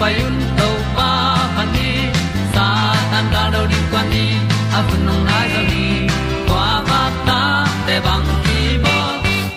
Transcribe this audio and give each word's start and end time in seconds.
pai 0.00 0.14
un 0.26 0.36
to 0.58 0.68
pa 0.96 1.10
pa 1.56 1.64
ni. 1.74 1.90
Sa 2.54 2.66
tan 3.10 3.26
da 3.32 3.42
do 3.54 3.62
di 3.72 3.78
kwan 3.90 4.06
ni 4.12 4.26
a 4.76 4.80
bu 4.86 4.96
nong 5.06 5.24
nai 5.28 5.46
zo 5.54 5.62
ni. 5.70 5.86
Kwa 6.48 6.66
ba 6.88 7.00
ta 7.28 7.40
te 7.86 7.96
bang 8.06 8.28
ki 8.44 8.60
bo 8.84 8.96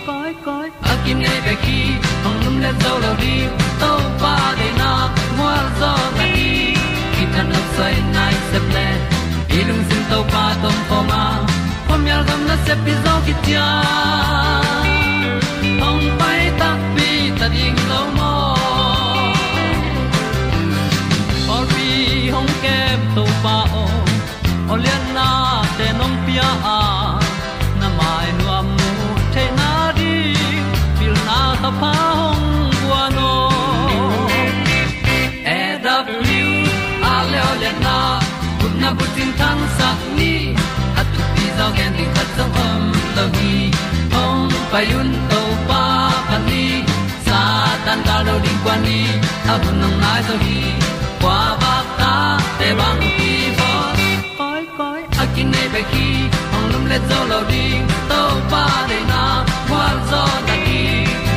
koi 0.07 0.31
koi 0.45 0.67
a 0.91 0.93
kim 1.03 1.17
nei 1.25 1.39
be 1.45 1.53
ki 1.63 1.79
hong 2.23 2.39
lum 2.43 2.55
le 2.63 2.71
zo 2.83 2.93
lo 3.03 3.11
di 3.23 3.35
to 3.81 3.91
pa 4.21 4.35
de 4.59 4.69
na 4.81 4.91
mo 5.37 5.49
zo 5.79 5.91
ta 6.17 6.25
ni 6.35 6.49
ki 7.13 7.23
tan 7.33 7.45
no 7.53 7.61
sai 7.75 7.95
nai 8.15 8.35
se 8.49 8.59
ple 8.67 8.87
ilung 9.57 9.83
sin 9.89 10.03
to 10.11 10.19
pa 10.33 10.45
tom 10.61 10.77
ko 10.89 10.97
ma. 11.09 11.23
Pom 11.87 12.01
yal 12.11 12.21
gam 12.27 12.41
na 12.49 12.55
se 12.65 12.73
pi 12.83 12.93
zo 13.03 13.13
ki 13.25 13.33
a 26.75 26.79
na 27.79 27.87
mai 27.99 28.27
nu 28.37 28.45
am 28.57 28.67
mu 28.77 29.09
te 29.33 29.43
na 29.59 29.69
di 29.97 30.13
pil 30.97 31.15
na 31.27 31.39
ta 31.63 31.69
pa 31.81 31.93
hong 32.19 32.47
bua 32.79 33.03
no 33.17 33.31
e 35.57 35.59
da 35.85 35.95
a 37.13 37.15
le 37.61 37.71
na 37.85 37.97
kun 38.59 38.73
na 38.81 38.89
bu 38.97 39.05
tin 39.15 39.29
tan 39.39 39.59
sa 39.77 39.89
ni. 40.17 40.33
At 40.99 41.07
tu 41.13 41.21
pi 41.33 41.45
zo 41.57 41.67
gen 41.77 41.91
di 41.97 42.05
khat 42.15 42.29
zo 42.37 42.45
om 42.65 42.83
lo 43.15 43.25
gi 43.35 43.55
hong 44.13 44.49
pai 44.71 44.87
un 44.99 45.09
to 45.29 45.41
pa 45.69 45.83
pa 46.29 46.37
ni. 46.47 46.65
Sa 47.25 47.39
tan 47.85 47.99
ga 48.07 48.17
do 48.27 48.35
di 48.45 48.53
kwa 48.63 48.75
ni. 48.85 48.99
A 49.51 49.53
bu 49.61 49.69
nang 49.81 49.95
mai 50.03 50.19
zo 50.27 50.35
gi 50.43 50.59
kwa 51.21 51.39
ba 51.61 51.75
ta 51.99 52.13
te 52.59 52.67
bang 52.79 53.01
ki 53.17 53.31
bo 53.57 53.71
koi 54.39 54.63
koi 54.77 55.01
a 55.21 55.23
kin 55.33 55.47
nei 55.53 55.67
be 55.73 55.81
ki 55.91 56.07
le 56.91 56.99
zo 57.09 57.19
lo 57.31 57.39
di 57.51 57.65
to 58.09 58.21
pa 58.51 58.63
de 58.89 58.99
na 59.11 59.21
kwa 59.67 59.85
zo 60.09 60.23
ta 60.47 60.55
ki 60.65 60.81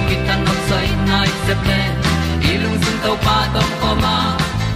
ki 0.08 0.16
tan 0.26 0.40
nok 0.46 0.60
sai 0.68 0.88
nai 1.08 1.30
se 1.44 1.54
ple 1.62 1.80
i 2.50 2.52
lung 2.62 2.78
sun 2.84 2.96
to 3.04 3.12
pa 3.26 3.36
tom 3.54 3.70
pa 3.80 3.90
ma. 4.02 4.14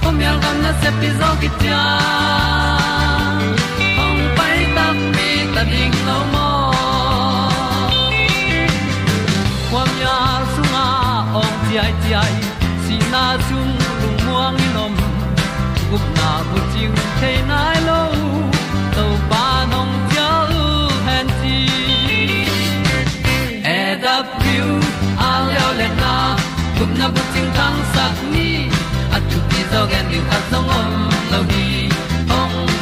Pom 0.03 0.17
yal 0.25 0.37
gam 0.43 0.57
na 0.65 0.71
se 0.83 0.91
pi 1.01 1.09
zo 1.21 1.31
ki 1.41 1.49
tia 1.61 1.83
ong 4.05 4.23
pai 4.37 4.59
ta 4.77 4.87
mi 5.15 5.31
ta 5.55 5.63
ding 5.73 5.97
lo 6.09 6.19
mo 6.35 6.49
kwam 9.71 9.91
ya 10.05 10.17
sunga 10.55 10.87
ong 11.41 11.57
ti 11.65 11.75
ai 11.85 11.93
ti 12.03 12.11
ai 12.23 12.35
si 12.85 12.97
na 13.13 13.25
chung 13.47 13.73
lung 14.01 14.19
muang 14.25 14.57
ni 14.61 14.69
nom 14.77 14.95
gup 15.91 16.05
na 16.19 16.31
bu 16.49 16.59
chiu 16.73 16.93
te 17.21 17.33
na 17.51 17.58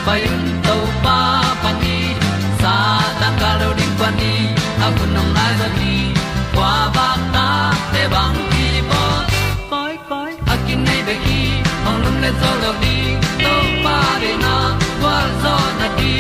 ong 0.07 0.13
pai 0.13 0.23
un 0.23 0.63
to 0.63 0.77
pa 1.05 1.19
pa 1.63 1.71
ni 1.83 1.99
sa 2.63 2.75
tan 3.21 3.33
ga 3.41 3.51
lo 3.61 3.69
ding 3.79 3.95
pa 4.01 4.09
ni 4.19 4.35
a 4.85 4.87
bu 4.97 5.05
nong 5.15 5.31
lai 5.37 5.53
za 5.61 5.69
ni 5.79 5.95
kwa 6.55 6.73
ba 6.97 7.09
ta 7.35 7.49
te 7.93 8.03
bang 8.13 8.39
ki 8.53 8.69
bo 8.91 9.03
koi 9.71 9.95
koi 10.11 10.31
a 10.53 10.55
kin 10.67 10.81
nei 10.87 11.01
be 11.07 11.15
ki 11.25 11.41
ong 11.89 11.99
lum 12.05 12.17
le 12.23 12.31
zo 12.41 12.51
lo 12.63 12.71
di 12.83 12.97
to 13.43 13.55
pa 13.85 13.99
de 14.23 14.33
na 14.45 14.55
kwa 15.01 15.17
zo 15.43 15.55
na 15.81 15.89
di 15.99 16.15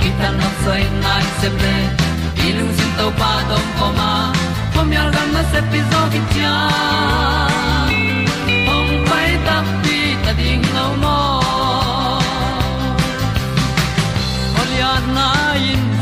ki 0.00 0.10
ta 0.20 0.28
na 0.40 0.48
sai 0.64 0.82
nai 1.04 1.24
se 1.40 1.48
ple 1.58 1.76
i 2.46 2.48
lung 2.58 2.72
sin 2.78 2.90
to 2.98 3.06
pa 3.20 3.32
dom 3.48 3.66
ko 3.78 3.86
ma. 3.98 4.10
Pom 4.74 4.88
yal 4.96 5.08
gam 5.14 5.28
na 5.36 5.42
se 5.52 5.60
pi 5.70 5.80
zo 5.90 6.00
ki 6.12 6.20
tia 6.32 6.54
ong 7.94 7.99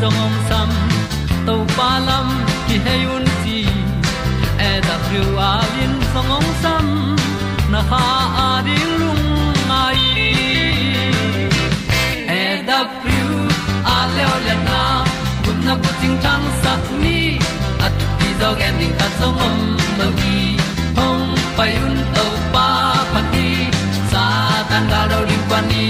song 0.00 0.18
om 0.24 0.34
sam 0.48 0.70
to 1.46 1.54
pa 1.76 1.90
lam 2.06 2.28
ki 2.66 2.76
hay 2.84 3.02
un 3.14 3.24
ti 3.44 3.58
e 4.68 4.70
da 4.86 4.96
thru 5.06 5.22
a 5.46 5.52
lin 5.74 5.94
song 6.12 6.30
om 6.36 6.46
sam 6.62 6.86
na 7.72 7.80
ha 7.90 8.04
a 8.44 8.48
di 8.66 8.76
lung 9.00 9.24
mai. 9.70 10.02
E 12.40 12.42
da 12.68 12.78
thru 13.00 13.24
a 13.94 13.96
le 14.14 14.26
le 14.46 14.54
na. 14.68 14.82
Kun 15.44 15.58
na 15.66 15.74
ko 15.82 15.90
ting 16.00 16.16
tang 16.24 16.46
sat 16.62 16.84
ni 17.02 17.18
at 17.86 17.98
ti 18.18 18.28
dog 18.40 18.60
ending 18.68 18.94
ta 19.00 19.08
song 19.18 19.42
om 19.48 19.58
lo 19.98 20.08
gi 20.20 20.38
hong 20.98 21.26
pai 21.56 21.72
un 21.86 21.98
to 22.14 22.26
pa 22.54 22.68
pa 23.12 23.20
ti 23.32 23.48
sa 24.12 24.24
tan 24.70 24.84
ga 24.94 25.02
do 25.10 25.18
ri 25.28 25.38
pa 25.50 25.58
ni. 25.70 25.86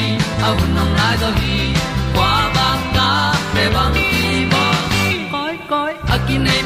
Au 0.47 0.57
nong 0.75 0.93
lai 0.99 1.15
do 1.25 1.31
gi 1.41 1.59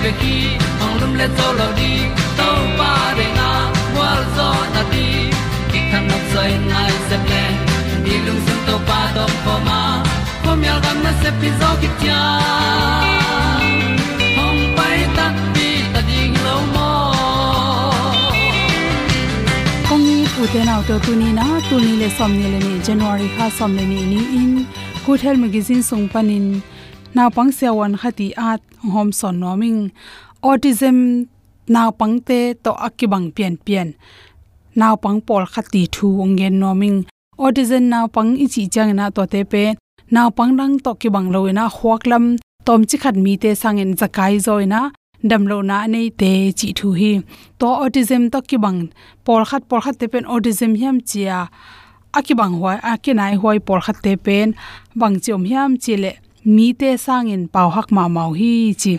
akin 0.02 0.10
nei 0.10 0.10
be 0.10 0.12
ki 0.20 0.58
ong 0.84 1.00
lum 1.00 1.14
le 1.14 1.26
zo 1.36 1.52
lo 1.58 1.66
di 1.78 1.92
to 2.38 2.48
pa 2.78 3.14
de 3.16 3.26
na 3.38 3.48
wa 3.96 4.10
zo 4.36 4.48
na 4.74 4.82
di 4.92 5.30
ki 5.70 5.80
kan 5.90 6.02
nok 6.08 6.24
sai 6.32 6.52
nai 6.70 6.92
se 7.08 7.16
ple 7.26 7.42
ni 8.04 8.14
lung 8.26 8.40
sun 8.46 8.58
to 8.66 8.76
pa 8.88 9.00
do 9.14 9.24
ko 9.44 9.54
ma 9.66 10.02
ko 10.44 10.56
myal 10.56 10.80
gam 10.84 10.98
na 11.02 11.12
se 11.22 11.30
pi 11.40 11.48
zo 11.60 11.70
ki 11.80 11.88
tia 12.00 12.20
hong 14.38 14.62
pai 14.76 14.98
ta 15.16 15.26
pi 15.54 15.68
ta 15.94 16.00
ding 16.10 16.36
lo 16.46 16.56
mo 16.74 16.90
kongi 19.88 20.18
puten 20.34 20.68
auto 20.74 20.98
tuni 21.06 21.32
na 21.38 21.46
tu 21.68 21.76
ni 21.86 21.92
le 22.02 22.08
som 22.18 22.32
ni 22.38 22.46
le 22.52 22.58
ni 22.66 22.74
january 22.86 23.28
kha 23.36 23.50
somni 23.58 23.84
ni 23.92 24.00
ni 24.12 24.20
in 24.40 24.52
good 25.06 25.20
health 25.20 25.38
magazine 25.38 25.82
sung 25.82 26.06
panin 26.08 26.62
naw 27.14 27.28
pang 27.36 27.50
se 27.58 27.68
wan 27.78 27.94
khati 28.00 28.28
at 28.50 28.60
hom 28.92 29.08
son 29.18 29.36
noming 29.40 29.80
autism 30.48 30.98
naw 31.74 31.90
pang 31.98 32.16
te 32.28 32.38
to 32.64 32.70
akibang 32.86 33.26
pian 33.36 33.54
pian. 33.64 33.88
Naw 34.80 34.94
pang 35.02 35.18
pol 35.26 35.44
khati 35.52 35.82
thu 35.94 36.08
ngen 36.34 36.54
noming 36.62 36.98
autism 37.44 37.82
naw 37.92 38.06
pang 38.14 38.30
ichi 38.44 38.62
chang 38.74 38.92
na 38.98 39.04
to 39.16 39.22
te 39.32 39.40
pe 39.52 39.64
naw 40.14 40.28
pang 40.36 40.52
dang 40.58 40.74
to 40.84 40.90
ki 41.00 41.08
bang 41.14 41.28
loina 41.34 41.64
hwaklam 41.76 42.24
tom 42.66 42.80
chi 42.88 42.96
khat 43.02 43.16
mi 43.24 43.32
te 43.42 43.50
sangen 43.62 43.90
zakai 44.00 44.34
zoina 44.46 44.80
damlo 45.30 45.58
na 45.70 45.78
nei 45.92 46.08
te 46.20 46.32
chi 46.58 46.68
thu 46.78 46.88
hi. 47.00 47.12
To 47.60 47.68
autism 47.82 48.22
to 48.32 48.38
ki 48.48 48.56
bang 48.64 48.80
pol 49.24 49.42
khat 49.50 49.62
pol 49.68 49.80
khat 49.84 49.96
te 50.00 50.06
pen 50.12 50.24
autism 50.32 50.72
hiam 50.80 50.96
chia. 51.08 51.38
Aki 52.18 52.34
bang 52.40 52.54
hoi 52.60 52.76
aki 52.92 53.12
nai 53.18 53.34
hoi 53.42 53.58
por 53.66 53.80
khat 53.84 53.96
te 54.04 54.12
pen 54.24 54.48
bang 55.00 55.16
chom 55.24 55.42
hiam 55.50 55.70
chile 55.84 56.12
mi 56.44 56.72
te 56.72 56.96
sangin 56.96 57.46
pau 57.54 57.68
hak 57.70 57.92
ma 57.92 58.08
mau 58.08 58.30
hi 58.32 58.74
chi. 58.82 58.98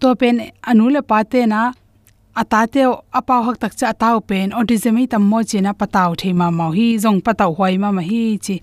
To 0.00 0.14
pen 0.20 0.36
anule 0.70 1.00
pate 1.10 1.40
na 1.52 1.72
atate 2.40 2.82
apau 3.18 3.42
hak 3.46 3.56
tak 3.62 3.72
cha 3.76 3.92
tau 3.92 4.20
pen, 4.20 4.50
autism 4.58 4.96
hi 4.96 5.06
tam 5.06 5.22
mo 5.30 5.42
china 5.42 5.70
pataw 5.80 6.10
the 6.20 6.32
ma 6.32 6.50
mau 6.50 6.70
hi 6.70 6.86
jong 7.02 7.20
pataw 7.26 7.50
hoi 7.58 7.76
ma 7.82 7.90
ma 7.96 8.02
hi 8.02 8.38
chi. 8.44 8.56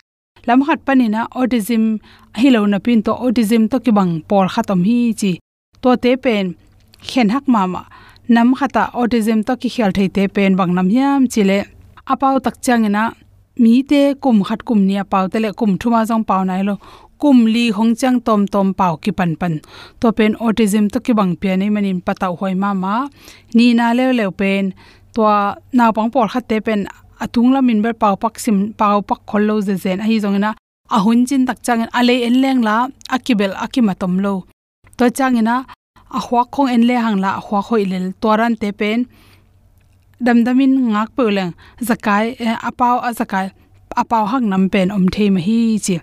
Lam 0.47 0.63
khat 0.67 0.79
panina 0.85 1.21
autism 1.39 1.83
hi 2.39 2.47
lo 2.49 2.65
na 2.65 2.79
pin 2.85 2.99
to 3.05 3.11
autism 3.13 3.69
to 3.71 3.77
ki 3.79 3.91
bang 3.97 4.13
por 4.29 4.45
khatom 4.53 4.81
hi 4.87 5.13
chi. 5.19 5.31
To 5.81 5.89
te 6.03 6.11
pen 6.23 6.45
khen 7.09 7.29
hak 7.29 7.45
ma 7.53 7.67
ma, 7.73 7.81
nam 8.27 8.55
khata 8.59 8.83
autism 8.99 9.39
to 9.47 9.53
ki 9.61 9.69
khel 9.75 9.91
thei 9.97 10.09
te 10.15 10.23
pen 10.35 10.55
bang 10.59 10.71
nam 10.77 10.89
yam 10.97 11.21
chile 11.33 11.59
apau 12.13 12.35
tak 12.45 12.55
changena 12.65 13.03
mi 13.61 13.83
te 13.89 14.01
kum 14.23 14.37
khat 14.47 14.61
kum 14.67 14.79
nia 14.87 15.03
pau 15.11 15.25
tele 15.31 15.49
kum 15.59 15.71
thuma 15.81 16.01
jong 16.09 16.23
pau 16.29 16.41
nai 16.49 16.61
lo 16.67 16.75
kum 17.21 17.37
li 17.53 17.65
hong 17.77 17.93
chang 17.99 18.17
tom 18.27 18.41
tom 18.53 18.67
pau 18.79 18.93
ki 19.03 19.11
pan 19.17 19.31
pan. 19.41 19.53
To 19.99 20.07
pen 20.17 20.33
autism 20.43 20.85
to 20.93 20.99
ki 21.05 21.13
bang 21.19 21.33
pe 21.41 21.49
nei 21.55 21.69
manin 21.75 21.99
patau 22.05 22.33
hoi 22.39 22.53
ma 22.63 22.69
ma. 22.83 22.93
Ni 23.57 23.65
na 23.79 23.85
le 23.97 24.05
le 24.19 24.25
pen. 24.39 24.63
To 25.15 25.21
na 25.77 25.85
pang 25.95 26.09
por 26.13 26.27
khat 26.31 26.43
te 26.49 26.57
pen. 26.67 26.81
Atung 27.23 27.49
la 27.53 27.59
min 27.67 27.81
ber 27.83 27.93
pau 28.01 28.15
pak 28.23 28.35
sim 28.43 28.57
pau 28.79 29.01
pak 29.09 29.21
khol 29.29 29.43
lo 29.49 29.55
ze 29.67 29.75
zen. 29.83 29.99
A 30.03 30.05
hi 30.09 30.15
jong 30.23 30.39
na 30.43 30.49
a 30.95 30.97
hun 31.05 31.19
chin 31.27 31.43
tak 31.47 31.59
chang 31.65 31.81
a 31.85 31.87
ale 31.99 32.15
en 32.27 32.35
leng 32.43 32.61
la 32.67 32.75
akibel 33.15 33.53
akima 33.63 33.93
tom 34.01 34.13
lo. 34.25 34.33
To 34.97 35.05
chang 35.17 35.37
ina 35.41 35.55
a 36.17 36.19
hwa 36.25 36.41
khong 36.53 36.69
en 36.75 36.83
le 36.89 36.95
hang 37.05 37.17
la 37.23 37.29
hwa 37.45 37.59
khoi 37.67 37.83
lel 37.91 38.05
to 38.21 38.29
ran 38.39 38.53
te 38.61 38.69
pen. 38.79 38.99
Dam 40.25 40.37
damin 40.45 40.73
ngak 40.93 41.09
pe 41.15 41.23
leng. 41.37 41.51
Zakai 41.87 42.25
eh, 42.45 42.57
apau 42.69 42.97
a 43.07 43.09
zakai 43.19 43.47
apau 44.01 44.23
hang 44.31 44.45
nam 44.51 44.63
pen 44.73 44.87
om 44.97 45.05
the 45.13 45.25
ma 45.35 45.41
hi 45.47 45.59
chi 45.85 45.97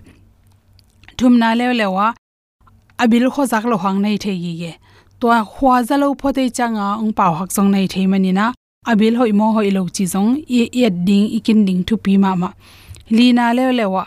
thum 1.17 1.33
na 1.41 1.49
le 1.59 1.65
lewa, 1.79 2.07
abil 3.03 3.25
kho 3.33 3.43
zak 3.51 3.65
lo 3.71 3.77
hang 3.83 3.99
nei 4.01 4.17
the 4.17 4.33
yi 4.43 4.51
ye. 4.61 4.71
To 5.19 5.27
khwa 5.51 5.75
za 5.87 5.95
lo 6.01 6.07
pho 6.19 6.31
te 6.37 6.43
changa 6.57 6.87
ong 7.01 7.13
pau 7.19 7.33
hak 7.39 7.51
song 7.55 7.69
nei 7.71 7.87
the 7.87 8.01
mani 8.11 8.31
na, 8.31 8.45
abil 8.91 9.15
hoi 9.19 9.31
mo 9.39 9.47
hoi 9.55 9.69
lo 9.77 9.81
chi 9.95 10.05
song 10.13 10.29
e 10.59 10.61
e 10.71 10.89
ding 11.07 11.27
ikin 11.37 11.59
ding 11.67 11.81
thu 11.87 11.95
pi 12.03 12.17
ma 12.23 12.31
ma. 12.41 12.49
Li 13.15 13.27
na 13.37 13.53
le 13.57 13.65
lewa 13.79 14.03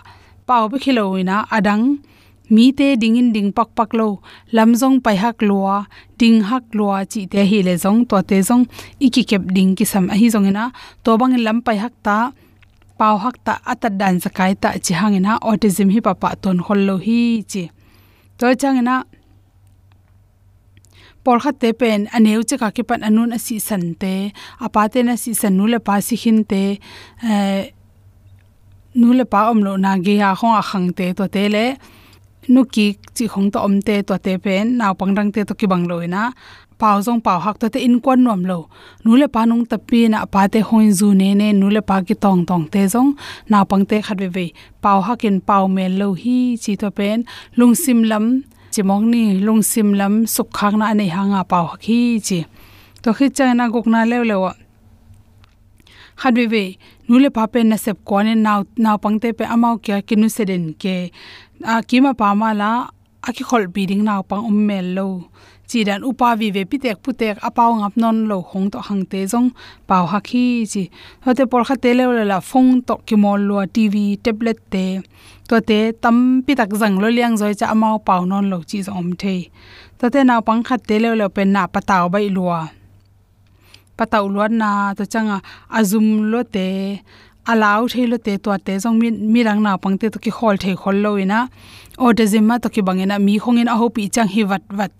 pau 0.46 0.64
bi 0.70 0.78
khilo 0.84 1.04
ina 1.20 1.36
adang, 1.56 1.84
mi 2.54 2.72
te 2.78 2.96
ding 2.96 3.16
in 3.20 3.32
ding 3.34 3.50
pak 3.52 3.68
pak 3.78 3.90
lo, 3.98 4.08
lam 4.56 4.70
zong 4.80 4.96
pai 5.04 5.16
hak 5.22 5.38
lua, 5.48 5.76
ding 6.18 6.38
hak 6.48 6.64
lua 6.78 7.04
chi 7.12 7.20
te 7.32 7.40
hi 7.50 7.58
le 7.68 7.74
zong 7.84 8.00
to 8.08 8.16
te 8.28 8.36
zong 8.48 8.64
iki 9.06 9.22
kep 9.30 9.42
ding 9.56 9.70
ki 9.78 9.84
sam 9.92 10.04
a 10.14 10.16
hi 10.20 10.28
zong 10.34 10.46
e 10.48 10.52
ina 10.52 10.64
to 11.04 11.10
bang 11.20 11.34
lam 11.44 11.58
pai 11.66 11.76
hak 11.82 11.94
ta 12.06 12.18
pau 12.98 13.14
hak 13.22 13.36
ta 13.46 13.54
atat 13.72 13.94
dan 14.00 14.14
sakai 14.24 14.52
ta 14.62 14.68
chi 14.84 14.92
hangena 15.00 15.32
autism 15.48 15.88
hi 15.94 16.00
papa 16.08 16.28
ton 16.42 16.58
hollo 16.66 16.96
hi 17.06 17.20
chi. 17.50 17.64
To 18.38 18.44
changena 18.60 18.96
por 21.24 21.38
kha 21.42 21.52
te 21.60 21.68
pen 21.80 22.00
aneu 22.16 22.40
che 22.48 22.56
ka 22.62 22.68
ki 22.76 22.82
pan 22.88 23.00
anun 23.08 23.34
asi 23.36 23.56
san 23.68 23.84
te 24.02 24.14
apa 24.64 24.82
te 24.92 24.98
na 25.06 25.14
si 25.22 25.30
san 25.40 25.52
nu 25.58 25.64
le 25.72 25.78
pa 25.86 25.94
si 26.06 26.14
hin 26.22 26.38
te 26.50 26.62
eh, 27.30 27.62
nu 29.00 29.08
le 29.18 29.24
pa 29.32 29.40
om 29.50 29.58
lo 29.66 29.72
na 29.84 29.90
ge 30.04 30.14
ya 30.22 30.30
khong 30.40 30.56
a 30.60 30.62
khang 30.70 30.88
te 30.98 31.06
to 31.18 31.24
te 31.34 31.42
le 31.54 31.64
nu 32.52 32.60
ki 32.74 32.86
chi 33.16 33.24
khong 33.32 33.48
to 33.52 33.58
om 33.66 33.74
te 33.86 33.94
to 34.08 34.14
te 34.24 34.32
pen 34.44 34.64
naw 34.78 34.92
pang 34.98 35.12
rang 35.16 35.30
te 35.34 35.40
to 35.48 35.54
ki 35.60 35.66
bang 35.72 35.84
loina 35.90 36.22
pau 36.80 36.96
zong 37.06 37.20
pau 37.26 37.38
hak 37.44 37.56
to 37.60 37.66
te 37.74 37.78
in 37.86 37.96
kwan 38.04 38.18
nom 38.26 38.42
lo 38.50 38.58
nu 39.04 39.10
le 39.20 39.26
pa 39.34 39.40
nong 39.50 39.64
tapi 39.70 40.00
na 40.12 40.18
pa 40.34 40.42
te 40.52 40.60
hoin 40.68 40.90
zu 40.98 41.08
ne 41.20 41.28
ne 41.40 41.48
nu 41.60 41.66
le 41.76 41.80
pa 41.88 41.96
ki 42.06 42.14
tong 42.24 42.40
tong 42.48 42.64
te 42.72 42.80
zong 42.94 43.10
na 43.50 43.58
pang 43.70 43.84
te 43.90 43.96
khat 44.06 44.18
ve 44.22 44.28
ve 44.36 44.46
pau 44.84 44.98
hakin 45.06 45.36
pau 45.48 45.64
me 45.76 45.84
lo 46.00 46.08
hi 46.22 46.38
chi 46.62 46.72
to 46.80 46.88
pen 46.98 47.18
lung 47.58 47.74
sim 47.82 48.00
lam 48.10 48.24
chi 48.72 48.82
mong 48.88 49.04
ni 49.12 49.22
lung 49.46 49.62
sim 49.70 49.88
lam 50.00 50.14
suk 50.34 50.48
khak 50.58 50.74
na 50.80 50.86
nei 50.98 51.10
hanga 51.16 51.42
pau 51.52 51.66
hi, 51.84 52.00
chi. 52.26 52.38
To 53.02 53.10
khi 53.16 53.26
cha 53.36 53.54
na 53.54 53.64
gok 53.72 53.86
na 53.92 54.00
lew 54.10 54.22
lewa 54.30 54.52
khat 56.20 56.34
ve 56.38 56.44
ve 56.52 56.64
nu 57.08 57.14
le 57.22 57.28
pa 57.36 57.42
pen 57.52 57.66
na 57.70 57.76
sep 57.84 57.96
ko 58.08 58.16
ne 58.26 58.32
naw 58.46 58.60
naw 58.84 58.96
pang 59.02 59.16
te 59.22 59.28
pe 59.38 59.44
amao 59.54 59.74
kya 59.84 59.96
kinu 60.08 60.28
seden 60.36 60.64
ke, 60.82 60.96
a 61.72 61.74
kima 61.88 62.12
pa 62.20 62.28
ma 62.40 62.48
la, 62.60 62.70
a 63.26 63.28
ki 63.36 63.42
khol 63.48 63.64
bi 63.74 63.82
ding 63.90 64.04
naw 64.08 64.20
pang 64.30 64.42
um 64.50 64.58
mel 64.68 64.86
lo 64.96 65.06
chi 65.68 65.84
dan 65.88 66.00
upa 66.08 66.28
vi 66.40 66.48
ve 66.56 66.62
pitek 66.70 66.96
putek 67.04 67.36
apaw 67.48 67.70
ngap 67.80 67.94
non 68.02 68.16
lo 68.30 68.38
hong 68.50 68.66
to 68.72 68.78
hang 68.88 69.04
te 69.12 69.20
jong 69.32 69.48
paw 69.88 70.04
ha 70.10 70.18
khi 70.28 70.44
chi. 70.72 70.82
Hote 71.24 71.44
por 71.50 71.62
kha 71.68 71.76
te 71.82 71.90
le 71.98 72.04
la 72.32 72.38
phong 72.50 72.70
to 72.88 72.94
ki 73.06 73.16
mol 73.22 73.40
lo 73.48 73.56
tv 73.74 73.94
tablet 74.24 74.58
te. 74.72 74.84
To 75.48 75.56
te 75.68 75.78
tam 76.02 76.16
pi 76.44 76.52
tak 76.60 76.70
jang 76.80 76.96
lo 77.02 77.08
liang 77.16 77.34
zoi 77.40 77.52
cha 77.60 77.66
amaw 77.74 77.96
paw 78.08 78.20
non 78.30 78.44
lo 78.52 78.58
chi 78.68 78.78
zom 78.86 79.08
the 79.20 79.34
to 79.98 80.06
te 80.14 80.20
na 80.28 80.34
pang 80.46 80.62
kha 80.66 80.76
te 80.88 80.96
le 81.02 81.08
lo 81.20 81.26
pen 81.36 81.48
na 81.54 81.62
pataw 81.74 82.04
bai 82.12 82.28
lua. 82.36 82.60
Pataw 83.98 84.24
luan 84.34 84.52
na 84.60 84.70
to 84.98 85.04
changa 85.12 85.38
azum 85.78 86.08
lo 86.32 86.40
te 86.54 86.66
alaw 87.50 87.80
thei 87.92 88.06
lo 88.12 88.16
te 88.26 88.32
to 88.44 88.50
te 88.66 88.72
jong 88.82 88.96
mi 89.00 89.08
mi 89.32 89.40
rang 89.46 89.60
na 89.66 89.72
pang 89.82 89.96
te 90.00 90.06
to 90.12 90.18
ki 90.24 90.30
khol 90.38 90.56
thei 90.62 90.74
khol 90.80 90.96
lo 91.04 91.10
ina. 91.24 91.38
Autism 92.04 92.44
ma 92.48 92.54
to 92.62 92.68
ki 92.74 92.80
bangena 92.86 93.16
mi 93.26 93.34
khongin 93.42 93.68
a 93.72 93.74
hopi 93.80 94.02
chang 94.14 94.30
hi 94.34 94.42
wat 94.50 94.64
wat 94.78 94.92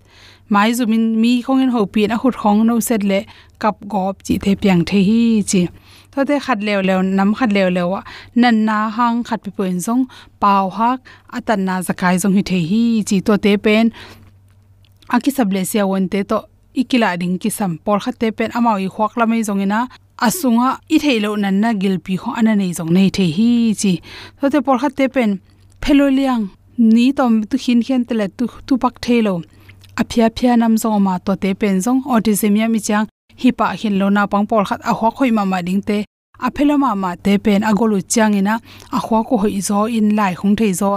mai 0.49 0.71
zumin 0.77 1.05
mi 1.21 1.31
khongin 1.45 1.69
ho 1.75 1.81
pi 1.93 2.01
na 2.09 2.15
khut 2.21 2.35
khong 2.41 2.59
no 2.69 2.75
set 2.87 3.03
le 3.09 3.19
kap 3.61 3.75
gop 3.91 4.15
chi 4.25 4.33
the 4.43 4.51
piang 4.61 4.81
the 4.89 4.99
hi 5.09 5.21
chi. 5.49 5.61
To 6.11 6.19
te 6.29 6.35
khat 6.45 6.59
lew 6.67 6.79
lew 6.87 7.01
nam 7.17 7.29
khat 7.37 7.49
lew 7.55 7.69
lew 7.77 7.89
nan 8.41 8.55
na 8.67 8.77
hang 8.97 9.17
khat 9.27 9.39
pi 9.43 9.51
poin 9.57 9.77
zong 9.85 10.03
pau 10.41 10.65
hak 10.77 10.99
atan 11.37 11.59
na 11.67 11.75
zakai 11.87 12.15
zong 12.21 12.35
hi 12.37 12.43
the 12.49 12.59
hi 12.69 12.83
chi. 13.09 13.17
To 13.27 13.33
te 13.43 13.51
pen 13.65 13.85
aki 15.15 15.31
sable 15.37 15.61
sia 15.71 15.83
won 15.91 16.05
te 16.11 16.19
to 16.29 16.37
ikila 16.81 17.09
ding 17.21 17.35
ki 17.41 17.49
sam 17.57 17.71
por 17.85 17.99
khat 18.03 18.15
te 18.21 18.27
pen 18.37 18.49
amao 18.57 18.77
i 18.85 18.89
khwak 18.95 19.13
la 19.19 19.25
mai 19.31 19.41
zong 19.47 19.61
ina. 19.65 19.79
Asunga 20.27 20.69
i 20.95 20.97
theilo 21.03 21.29
nan 21.43 21.55
na 21.63 21.69
gilpi 21.81 22.13
kho 22.21 22.29
ana 22.39 22.53
nei 22.61 22.71
jong 22.77 22.91
nei 22.97 23.09
the 23.15 23.25
hi 23.37 23.49
chi. 23.81 23.93
To 24.39 24.45
te 24.53 24.59
por 24.65 24.77
khat 24.81 24.93
te 24.99 25.05
pen 25.15 25.31
pheloliang 25.83 26.43
ni 26.93 27.05
tom 27.17 27.33
tu 27.49 27.55
khin 27.63 27.79
khen 27.85 28.01
tele 28.07 28.25
tu 28.37 28.45
tu 28.67 28.73
pak 28.83 28.95
thelo 29.05 29.33
aphia 29.99 30.27
phia 30.35 30.53
nam 30.61 30.73
zo 30.81 30.89
ma 31.05 31.13
to 31.25 31.33
te 31.43 31.49
pen 31.61 31.75
zong, 31.85 32.01
autism 32.13 32.55
ya 32.61 32.67
mi 32.73 32.79
chang 32.87 33.05
hi 33.41 33.49
pa 33.51 33.67
hin 33.79 33.95
lo 33.99 34.07
na 34.15 34.23
pang 34.31 34.45
por 34.49 34.63
khat 34.69 34.79
a 34.89 34.93
hwa 34.97 35.09
khoi 35.17 35.31
ma 35.37 35.43
ma 35.51 35.59
ding 35.67 35.81
te 35.89 35.97
a 36.45 36.47
phelo 36.55 36.75
ma 36.83 36.91
ma 37.03 37.11
te 37.25 37.33
pen 37.45 37.61
a 37.69 37.71
golu 37.79 37.99
chang 38.13 38.33
ina 38.39 38.53
a 38.97 38.99
hwa 39.05 39.19
ko 39.27 39.35
hoi 39.41 39.59
zo 39.67 39.79
in 39.97 40.07
lai 40.17 40.33
khong 40.39 40.55
thei 40.59 40.73
zo 40.81 40.91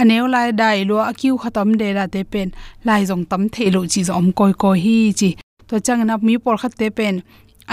aneu 0.00 0.26
lai 0.34 0.48
dai 0.60 0.78
lo 0.88 0.96
akiu 1.10 1.34
khatam 1.42 1.68
de 1.80 1.88
la 1.96 2.04
te 2.14 2.20
pen, 2.32 2.48
lai 2.86 3.02
zong 3.08 3.24
tam 3.30 3.42
thelo 3.54 3.80
chi 3.92 4.00
zom 4.08 4.26
koi 4.38 4.52
ko 4.62 4.70
hi 4.82 4.96
chi. 5.18 5.30
To 5.68 5.74
chang 5.86 6.02
na 6.08 6.14
mi 6.26 6.34
por 6.44 6.56
khat 6.62 6.72
te 6.80 6.86
pen 6.98 7.14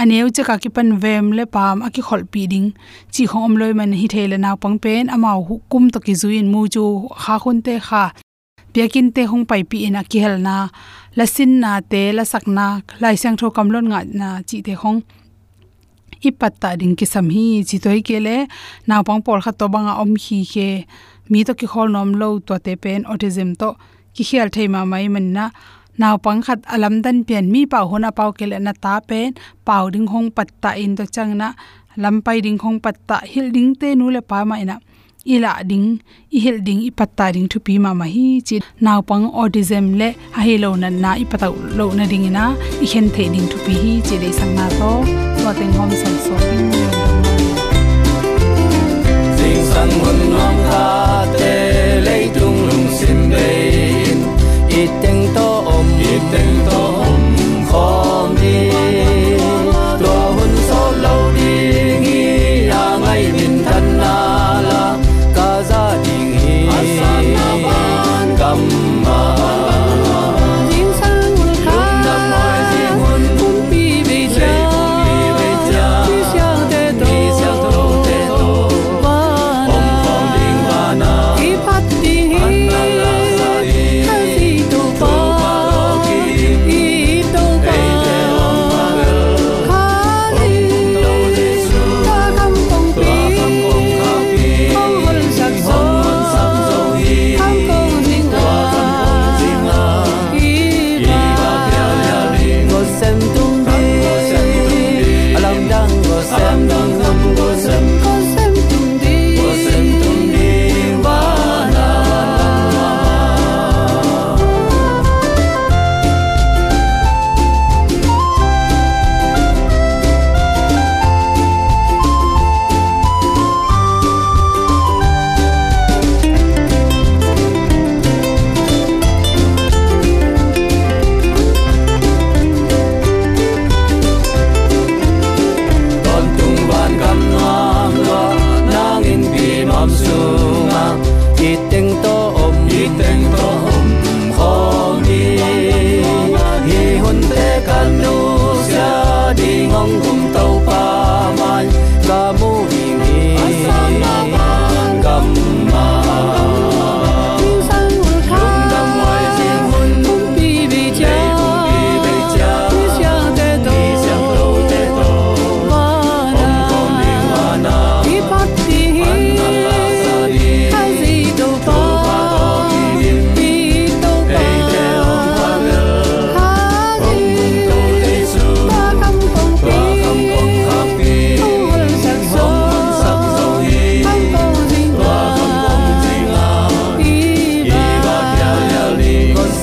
aneu 0.01 0.27
che 0.35 0.43
ka 0.49 0.55
ki 0.63 0.69
pan 0.75 0.89
vem 1.03 1.25
le 1.37 1.45
pam 1.55 1.77
aki 1.87 2.01
khol 2.07 2.23
pi 2.31 2.41
ding, 2.51 2.69
chi 3.13 3.23
khom 3.31 3.51
loi 3.59 3.73
man 3.79 3.91
hi 3.99 4.07
thele 4.13 4.37
na 4.45 4.51
pang 4.61 4.77
pen 4.83 5.03
ama 5.15 5.31
hu 5.47 5.55
kum 5.71 5.85
to 5.93 5.99
ki 6.05 6.13
zuin 6.21 6.47
mu 6.53 6.61
chu, 6.73 6.83
kha 7.21 7.35
khun 7.43 7.57
te 7.65 7.73
kha 7.87 8.03
piakin 8.73 9.11
te 9.15 9.23
hong 9.31 9.45
pai 9.49 9.63
pi 9.69 9.77
ina 9.87 10.01
ki 10.11 10.19
hel 10.23 10.37
na, 10.47 10.55
la 11.17 11.25
sin 11.25 11.59
na 11.63 11.71
te, 11.91 12.01
la 12.17 12.23
sak 12.31 12.45
na, 12.57 12.65
lai 13.01 13.15
sang 13.21 13.35
tho 13.39 13.47
kam 13.55 13.67
lon 13.73 13.87
nga 13.91 13.99
na 14.19 14.27
chi 14.47 14.57
te 14.67 14.73
hong. 14.81 15.01
Ipatta 16.27 16.69
ding 16.79 16.95
ki 16.99 17.05
sam 17.13 17.27
hi, 17.33 17.45
chi 17.69 17.77
toi 17.83 17.99
ke 18.07 18.17
le, 18.25 18.37
na 18.87 19.03
pang 19.07 19.21
por 19.25 19.39
kha 19.43 19.51
to 19.59 19.65
banga 19.73 19.93
om 20.03 20.11
hi 20.23 20.39
ke. 20.53 20.69
Mi 21.31 21.43
to 21.47 21.53
ki 21.59 21.67
hol 21.73 21.87
nom 21.95 22.09
lo 22.21 22.39
to 22.47 22.55
te 22.65 22.73
pen 22.83 23.01
autism 23.11 23.49
to 23.61 23.69
ki 24.15 24.23
khial 24.29 24.47
thei 24.55 24.67
ma 24.73 24.81
mai 24.91 25.07
man 25.13 25.27
na. 25.35 25.45
Naw 26.01 26.15
pang 26.25 26.41
khat 26.45 26.59
alam 26.75 26.95
dan 27.03 27.17
pian 27.27 27.45
mi 27.53 27.61
pau 27.71 27.85
hona 27.91 28.09
pau 28.17 28.29
ke 28.37 28.45
le 28.51 28.57
na 28.65 28.73
ta 28.83 28.93
pen 29.09 29.29
pau 29.67 29.83
ding 29.93 30.07
hong 30.13 30.29
patta 30.37 30.69
in 30.83 30.95
to 30.97 31.05
chang 31.15 31.33
na. 31.41 31.47
Lam 32.03 32.15
pai 32.25 32.37
ding 32.45 32.59
hong 32.63 32.79
patta 32.79 33.17
hil 33.31 33.47
ila 35.25 35.53
ding 35.69 35.87
i 36.31 36.39
hil 36.39 36.57
ding 36.67 36.81
i 36.87 36.89
patta 36.99 37.31
ding 37.35 37.47
thu 37.51 37.59
pi 37.65 37.77
ma 37.83 37.91
ma 37.93 38.05
hi 38.13 38.25
chi 38.47 38.57
naw 38.85 38.99
pang 39.09 39.25
autism 39.41 39.85
le 39.99 40.09
a 40.37 40.39
hi 40.45 40.53
lo 40.63 40.69
na 40.81 40.89
na 41.03 41.11
i 41.23 41.25
pata 41.31 41.47
lo 41.77 41.85
na 41.97 42.05
ding 42.11 42.25
ina 42.29 42.45
i 42.83 42.85
khen 42.91 43.09
the 43.15 43.23
ding 43.33 43.47
thu 43.51 43.57
pi 43.65 43.73
hi 43.83 43.93
chi 44.07 44.15
le 44.23 44.29
sang 44.39 44.53
na 44.59 44.65
to. 44.79 44.91
To 45.41 45.53
teng 45.59 45.73
hom 45.77 45.89
san 46.01 46.15
so 46.25 46.33
ding 46.41 46.67
sing 49.37 49.61
sang 49.71 49.93
hun 50.01 50.19
nom 50.33 50.57
kha 50.67 50.85
te 51.37 51.53
le 52.05 52.17
tung 52.35 52.59
lung 52.67 52.87
sim 52.97 53.19
be 53.31 53.49
i 54.81 54.83
teng 55.01 55.23
to 55.35 55.47
om 55.75 55.87
i 56.11 56.13
teng 56.31 56.53
to 56.69 56.79
om 57.09 57.23
khom 57.69 58.35
đi 58.41 58.90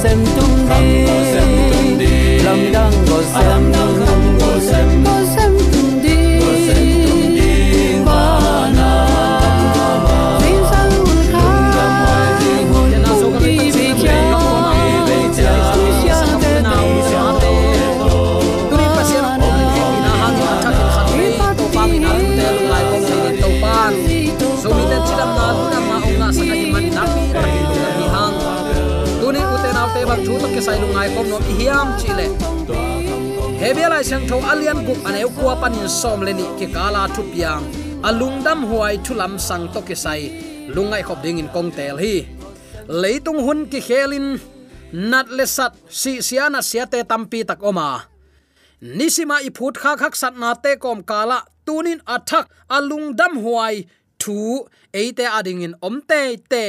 sentir 0.00 0.44
un 0.44 0.68
día. 0.68 1.07
Som 35.98 36.22
leni 36.22 36.46
ke 36.54 36.70
kala 36.70 37.10
thu 37.10 37.26
piang 37.34 37.66
alung 38.06 38.38
dam 38.46 38.62
huai 38.70 39.02
thulam 39.02 39.34
sang 39.34 39.66
to 39.74 39.80
ke 39.82 39.96
sai. 40.04 40.30
Lungai 40.74 41.02
khop 41.02 41.18
ding 41.24 41.42
in 41.42 41.48
kong 41.54 41.70
tel 41.74 41.96
hi. 41.98 42.22
Leitung 42.86 43.40
hun 43.46 43.66
ki 43.70 43.80
khelin. 43.88 44.26
Nat 44.92 45.26
le 45.36 45.46
sat. 45.56 45.72
Si 46.00 46.12
siana 46.26 46.60
siate 46.62 47.02
tampi 47.10 47.40
tak 47.48 47.58
oma. 47.70 47.88
Nisima 48.98 49.36
i 49.48 49.50
phut 49.56 49.74
kha 49.82 49.92
khak 50.00 50.14
sat 50.20 50.34
na 50.38 50.54
te 50.54 50.72
kom 50.82 51.02
kala. 51.10 51.38
Tunin 51.66 52.00
athak. 52.14 52.46
Alung 52.76 53.16
dam 53.18 53.34
huai 53.42 53.76
thu. 54.22 54.38
Eite 54.94 55.26
ading 55.38 55.66
in 55.66 55.74
omte 55.82 56.22
te 56.52 56.64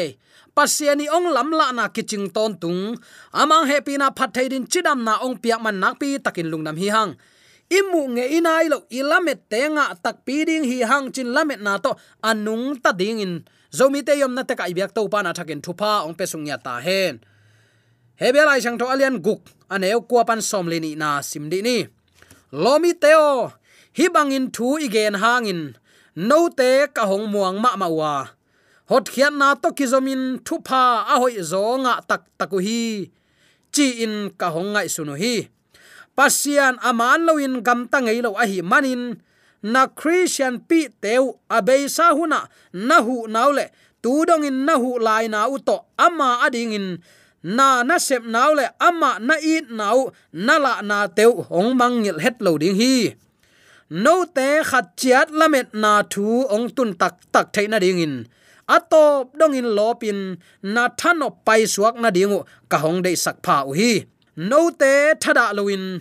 pasiani 0.56 1.06
ong 1.08 1.28
lamla 1.36 1.68
na 1.78 1.86
kiching 1.96 2.28
ton 2.36 2.58
tung. 2.62 2.98
Amang 3.42 3.70
happy 3.70 3.94
na 4.02 4.10
phathai 4.10 4.50
din 4.50 4.66
chidam 4.72 5.06
na 5.08 5.22
ong 5.22 5.38
piak 5.38 5.62
man 5.62 5.78
nak 5.80 6.02
pi 6.02 6.18
takin 6.18 6.50
lungnam 6.52 6.80
hi 6.82 6.90
hang 6.96 7.14
imu 7.70 8.02
nge 8.18 8.26
inai 8.38 8.68
lo 8.70 8.90
ilamet 8.90 9.46
tenga 9.46 9.94
tak 10.02 10.26
piding 10.26 10.66
hi 10.66 10.82
hang 10.82 11.14
chin 11.14 11.30
lamet 11.30 11.62
na 11.62 11.78
to 11.78 11.94
anung 12.26 12.82
ta 12.82 12.92
ding 12.92 13.22
in. 13.22 13.34
Zomi 13.70 14.02
te 14.02 14.18
yom 14.18 14.34
na 14.34 14.42
te 14.42 14.58
kai 14.58 14.74
byak 14.74 14.92
to 14.98 15.06
pa 15.06 15.22
na 15.22 15.32
thakin 15.38 15.62
thupa 15.62 16.02
ong 16.06 16.18
pe 16.18 16.26
sung 16.26 16.50
ya 16.50 16.58
ta 16.58 16.82
hen. 16.82 17.22
Hebel 18.18 18.50
ai 18.50 18.60
sang 18.60 18.82
to 18.82 18.90
alian 18.90 19.22
guk 19.22 19.46
aneu 19.70 20.02
kwa 20.10 20.26
pan 20.26 20.42
som 20.42 20.66
le 20.66 20.82
ni 20.82 20.98
na 20.98 21.22
sim 21.22 21.46
di 21.54 21.62
ni. 21.62 21.86
Lomi 22.50 22.98
teo 22.98 23.54
hi 23.94 24.06
bangin 24.10 24.50
thu 24.50 24.82
igen 24.82 25.22
hangin 25.22 25.78
no 26.18 26.50
te 26.50 26.90
ka 26.90 27.06
hong 27.06 27.30
muang 27.30 27.62
ma 27.62 27.78
ma 27.78 27.88
wa. 27.88 28.16
Hot 28.90 29.06
khian 29.14 29.38
na 29.38 29.54
to 29.54 29.70
ki 29.78 29.86
zomin 29.86 30.42
thupa 30.42 31.06
a 31.06 31.22
hoi 31.22 31.38
zonga 31.46 32.02
tak 32.10 32.26
taku 32.42 32.58
hi. 32.58 33.14
Chi 33.70 34.02
in 34.02 34.34
ka 34.34 34.50
hong 34.50 34.74
ngai 34.74 34.90
sunu 34.90 35.14
hi 35.14 35.59
pasian 36.20 36.76
aman 36.84 37.24
loin 37.24 37.64
gam 37.64 37.88
ta 37.88 38.04
ngei 38.04 38.20
lo 38.20 38.36
a 38.36 38.44
hi 38.44 38.60
manin. 38.60 39.04
Na 39.64 39.88
christian 40.00 40.60
pi 40.68 40.92
teu 41.04 41.40
abei 41.48 41.88
sa 41.96 42.12
huna. 42.18 42.40
Na 42.88 43.00
hu 43.06 43.16
naule. 43.36 43.66
Tu 44.04 44.12
dong 44.28 44.44
in 44.50 44.68
na 44.68 44.76
hu 44.82 45.00
lai 45.00 45.32
na 45.32 45.48
u 45.48 45.56
to 45.68 45.76
ama 45.96 46.44
ading 46.46 46.76
in 46.80 46.88
na 47.56 47.68
na 47.88 47.96
sep 48.08 48.24
naule. 48.36 48.66
Ama 48.88 49.12
na 49.28 49.36
it 49.40 49.72
nau. 49.80 50.12
Na 50.36 50.56
la 50.64 50.74
na 50.90 51.08
teu 51.08 51.32
hong 51.48 51.72
mangil 51.80 52.20
het 52.24 52.36
lo 52.44 52.52
ding 52.62 52.76
hi. 52.82 53.16
No 54.04 54.14
te 54.36 54.48
khat 54.70 54.88
chiat 55.00 55.28
lamet 55.40 55.72
na 55.84 56.04
thu 56.12 56.44
ong 56.56 56.68
tun 56.76 56.92
tak 57.00 57.16
tak 57.34 57.48
theina 57.56 57.80
ding 57.84 58.04
in 58.06 58.16
atop 58.76 59.26
dong 59.40 59.56
in 59.60 59.68
lopin. 59.78 60.20
Na 60.76 60.84
thano 61.00 61.28
pai 61.46 61.64
suak 61.74 61.96
na 62.04 62.10
dingu. 62.12 62.40
Ka 62.72 62.78
hong 62.84 63.00
dei 63.06 63.16
sak 63.24 63.38
pha 63.46 63.58
u 63.72 63.72
hi 63.80 63.94
no 64.40 64.72
te 64.72 65.14
thada 65.20 65.52
loin 65.54 66.00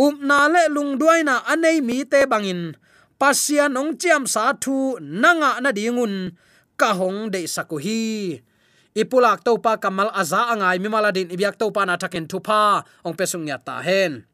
um 0.00 0.16
na 0.24 0.48
le 0.48 0.72
lung 0.72 0.96
duai 0.96 1.20
na 1.28 1.44
anei 1.52 1.84
mi 1.84 2.08
te 2.08 2.24
bangin 2.24 2.72
pasian 3.20 3.76
ong 3.76 4.00
chiam 4.00 4.24
sa 4.24 4.56
thu 4.56 4.96
nanga 4.96 5.60
na 5.60 5.70
dingun 5.76 6.32
ka 6.80 6.96
hong 6.96 7.28
de 7.28 7.44
saku 7.44 7.76
hi 7.84 8.00
ipulak 8.96 9.44
to 9.44 9.60
pa 9.60 9.76
kamal 9.76 10.08
aza 10.16 10.48
angai 10.52 10.80
mi 10.80 10.88
maladin 10.88 11.28
ibyak 11.28 11.60
to 11.60 11.68
pa 11.68 11.84
na 11.84 12.00
thaken 12.00 12.24
thu 12.24 12.40
pa 12.40 12.80
ong 13.04 13.12
pesung 13.12 13.44
ya 13.44 13.60
ta 13.60 13.84
hen 13.84 14.24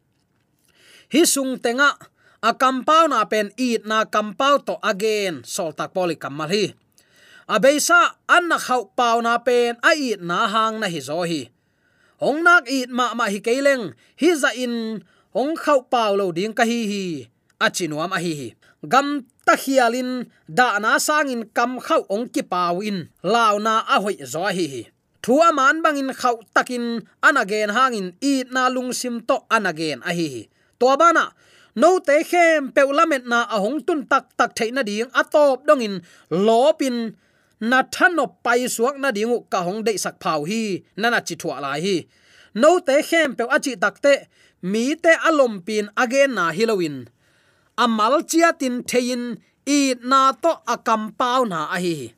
hi 1.11 1.23
sung 1.27 1.59
tenga 1.59 1.99
a 2.47 2.51
kampau 2.55 3.11
na 3.11 3.27
pen 3.27 3.51
eat 3.59 3.83
na 3.91 4.07
kampau 4.07 4.63
to 4.63 4.79
again 4.87 5.43
sol 5.43 5.75
tak 5.75 5.91
poli 5.91 6.15
kamal 6.15 6.47
hi 6.47 6.71
abeisa 7.51 8.23
anna 8.31 8.59
khau 8.59 8.95
pau 8.95 9.19
na 9.19 9.43
pen 9.43 9.75
a 9.83 9.93
i 9.99 10.15
na 10.23 10.47
hang 10.47 10.79
na 10.79 10.87
hi 10.87 11.01
zo 11.03 11.27
hi 11.27 11.51
ong 12.23 12.41
nak 12.47 12.65
i 12.71 12.87
ma 12.87 13.13
ma 13.19 13.27
hi 13.27 13.43
keleng 13.43 13.93
hi 14.17 14.29
za 14.33 14.51
in 14.55 15.03
ong 15.37 15.53
khau 15.63 15.85
paulo 15.93 16.33
ding 16.33 16.57
ka 16.57 16.65
hi 16.65 16.81
hi 16.91 17.05
achinuam 17.61 18.13
a 18.17 18.19
hi 18.25 18.33
hi. 18.41 18.49
Gam 18.93 19.07
ta 19.47 19.55
hialin 19.63 20.25
da 20.49 20.79
na 20.79 20.99
sangin 21.07 21.43
kam 21.57 21.81
khau 21.87 22.03
ong 22.09 22.29
ki 22.35 22.43
pawin 22.43 22.89
in. 22.89 22.99
A 23.23 23.97
hoi 24.05 24.17
zo 24.33 24.45
hi 24.57 24.67
hi. 24.73 24.83
Thua 25.23 25.53
man 25.53 25.83
bangin 25.85 26.11
khau 26.21 26.37
takin 26.55 26.85
anagen 27.23 27.71
hangin 27.77 28.07
i 28.21 28.45
na 28.55 28.69
lung 28.69 28.93
sim 28.93 29.21
to 29.29 29.37
anagen 29.57 30.01
a 30.09 30.13
hi 30.19 30.27
hi. 30.35 30.43
To 30.81 30.97
bana 30.97 31.25
no 31.75 31.99
te 31.99 32.17
khem 32.31 32.73
peulamet 32.75 33.25
na 33.27 33.39
ahong 33.55 33.81
tun 33.87 34.01
tak 34.11 34.25
tak 34.39 34.51
theina 34.57 34.83
ding 34.89 35.11
atop 35.21 35.67
dongin 35.67 35.95
lopin 36.31 36.97
na 37.61 37.79
thano 37.95 38.25
pai 38.45 38.69
suak 38.75 38.97
na 39.03 39.09
dingu 39.17 39.39
ka 39.53 39.61
hong 39.67 39.81
dei 39.87 39.97
sak 40.05 40.17
phau 40.23 40.41
hi 40.51 40.63
nana 41.01 41.21
chi 41.27 41.35
thua 41.41 41.57
lai 41.65 41.81
hi. 41.87 41.97
No 42.55 42.71
te 42.87 43.03
khem 43.09 43.29
pe 43.37 43.45
achi 43.57 43.73
takte 43.83 44.15
mi 44.63 44.95
te 44.95 45.13
alom 45.29 45.61
pin 45.67 45.91
again 45.97 46.35
na 46.35 46.53
hilowin 46.53 47.09
amal 47.77 48.23
chia 48.25 48.53
tin 48.53 48.83
thein, 48.83 49.37
i 49.67 49.95
na 50.03 50.33
to 50.33 50.53
akam 50.67 51.13
pau 51.19 51.45
na 51.45 51.69
a 51.75 51.79
hi 51.81 52.17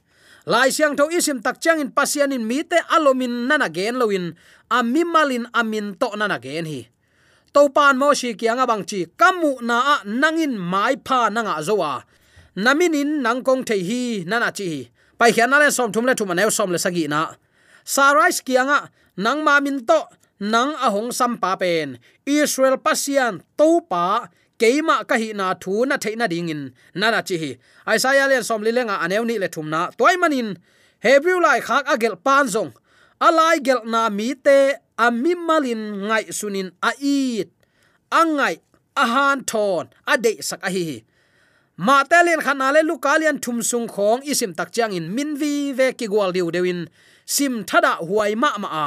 lai 0.49 0.73
siang 0.73 0.97
tho 0.97 1.13
isim 1.13 1.45
tak 1.45 1.61
chang 1.61 1.77
in 1.77 1.93
pasian 1.93 2.33
in 2.33 2.41
mi 2.49 2.65
te 2.65 2.81
alomin 2.89 3.45
nana 3.49 3.69
gen 3.69 4.01
ami 4.01 4.33
amimalin 4.73 5.45
amin 5.53 5.87
to 6.01 6.09
nana 6.17 6.39
gen 6.41 6.65
hi. 6.65 6.89
To 7.53 7.69
pan 7.69 8.01
mo 8.01 8.15
shi 8.17 8.33
kianga 8.33 8.65
bang 8.71 8.85
chi 8.89 9.05
kamu 9.21 9.61
na 9.69 9.77
a 9.93 9.95
nangin 10.09 10.57
mai 10.57 10.97
pha 11.07 11.29
nanga 11.29 11.61
zowa 11.61 11.93
naminin 12.57 13.21
nangkong 13.25 13.63
thei 13.69 13.83
hi 13.89 14.01
nana 14.31 14.49
chi. 14.59 14.67
Hi 14.73 14.81
pai 15.19 15.31
khian 15.35 15.51
na 15.51 15.59
le 15.61 15.69
som 15.71 15.93
thum 15.93 16.05
le 16.09 16.15
thum 16.19 16.33
aneu 16.33 16.51
som 16.51 16.73
le 16.73 16.79
sagi 16.85 17.05
na. 17.13 17.21
Sarais 17.85 18.41
kianga 18.47 18.89
nang 19.25 19.45
ma 19.45 19.61
min 19.61 19.85
to 19.89 19.99
nang 20.41 20.75
ahong 20.79 21.11
sam 21.11 21.39
pa 21.39 21.59
pen. 21.59 21.99
Israel 22.27 22.79
pasian 22.79 23.43
to 23.59 23.83
pa, 23.91 24.31
keima 24.59 25.07
ka 25.07 25.19
hi 25.19 25.35
na 25.35 25.55
thu 25.55 25.87
na 25.87 25.99
theina 25.99 26.27
ding 26.31 26.49
in. 26.49 26.63
Nana 26.95 27.23
chi 27.23 27.37
hi. 27.43 27.51
Isaiah 27.95 28.27
le 28.31 28.43
som 28.43 28.63
li 28.63 28.73
lenga 28.73 28.97
aneu 29.05 29.25
ni 29.27 29.39
le 29.39 29.49
thumna 29.49 29.91
toy 29.99 30.15
manin 30.17 30.59
hebrew 31.05 31.39
lai 31.41 31.61
khak 31.61 31.85
agel 31.87 32.17
pan 32.17 32.47
zong. 32.47 32.73
Alai 33.21 33.59
gel 33.67 33.83
na 33.85 34.09
mi 34.09 34.35
te 34.35 34.59
amim 34.99 35.41
malin 35.49 35.83
ngai 36.09 36.25
sunin 36.39 36.69
a 36.83 36.91
it. 36.99 37.51
Angai 38.11 38.55
ahan 38.97 39.45
thon 39.51 39.85
ade 40.07 40.33
sak 40.49 40.63
a 40.63 40.71
hi 40.71 41.05
ma 41.79 42.03
telen 42.11 42.43
khana 42.43 42.75
le 42.75 42.83
lukalian 42.83 43.39
thum 43.41 43.63
sung 43.63 43.87
khong, 43.87 44.21
isim 44.27 44.53
tak 44.59 44.75
chiang 44.75 44.93
in. 44.99 45.15
Min 45.15 45.39
vi 45.41 45.73
ve 45.73 45.93
ki 45.99 46.07
gwal 46.11 46.33
diu 46.35 46.51
dewin 46.51 46.81
sim 47.25 47.63
thada 47.65 47.93
huai 48.03 48.35
ma 48.35 48.51
ma 48.59 48.69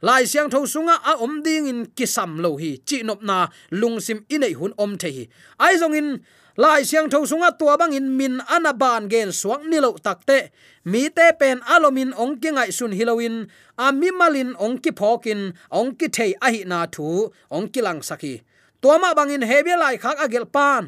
lai 0.00 0.24
siang 0.24 0.48
tho 0.48 0.64
sunga 0.64 0.96
a 1.10 1.12
om 1.24 1.42
ding 1.44 1.68
in 1.68 1.80
kisam 1.96 2.40
lo 2.40 2.56
hi 2.56 2.80
chi 2.88 3.02
nop 3.08 3.20
na 3.22 3.48
lung 3.80 4.00
sim 4.00 4.18
inei 4.34 4.54
hun 4.58 4.72
om 4.84 4.96
the 4.96 5.08
hi 5.16 5.24
ai 5.64 5.74
zong 5.80 5.96
in, 6.00 6.08
lai 6.56 6.80
siang 6.88 7.08
tho 7.12 7.18
sunga 7.30 7.50
tua 7.58 7.76
bang 7.80 7.92
in 7.92 8.16
min 8.18 8.40
anaban 8.56 9.08
gen 9.12 9.28
suak 9.40 9.60
ni 9.70 9.78
lo 9.84 9.90
takte 10.06 10.38
mi 10.84 11.02
te 11.16 11.26
pen 11.40 11.60
alomin 11.74 12.10
ong 12.22 12.34
ki 12.40 12.50
ngai 12.56 12.70
sun 12.78 12.92
hilowin 12.98 13.36
a 13.84 13.92
mi 13.92 14.08
malin 14.10 14.50
ong 14.64 14.76
ki 14.82 14.90
phokin 14.98 15.40
ong 15.78 15.90
ki 15.98 16.06
thei 16.16 16.32
a 16.46 16.48
hi 16.54 16.60
na 16.70 16.78
thu 16.94 17.28
ong 17.56 17.68
ki 17.72 17.80
lang 17.86 18.00
saki 18.08 18.34
tuama 18.80 19.12
bangin 19.18 19.44
hebia 19.50 19.76
lai 19.76 19.96
khak 20.02 20.16
agel 20.24 20.46
pan 20.48 20.84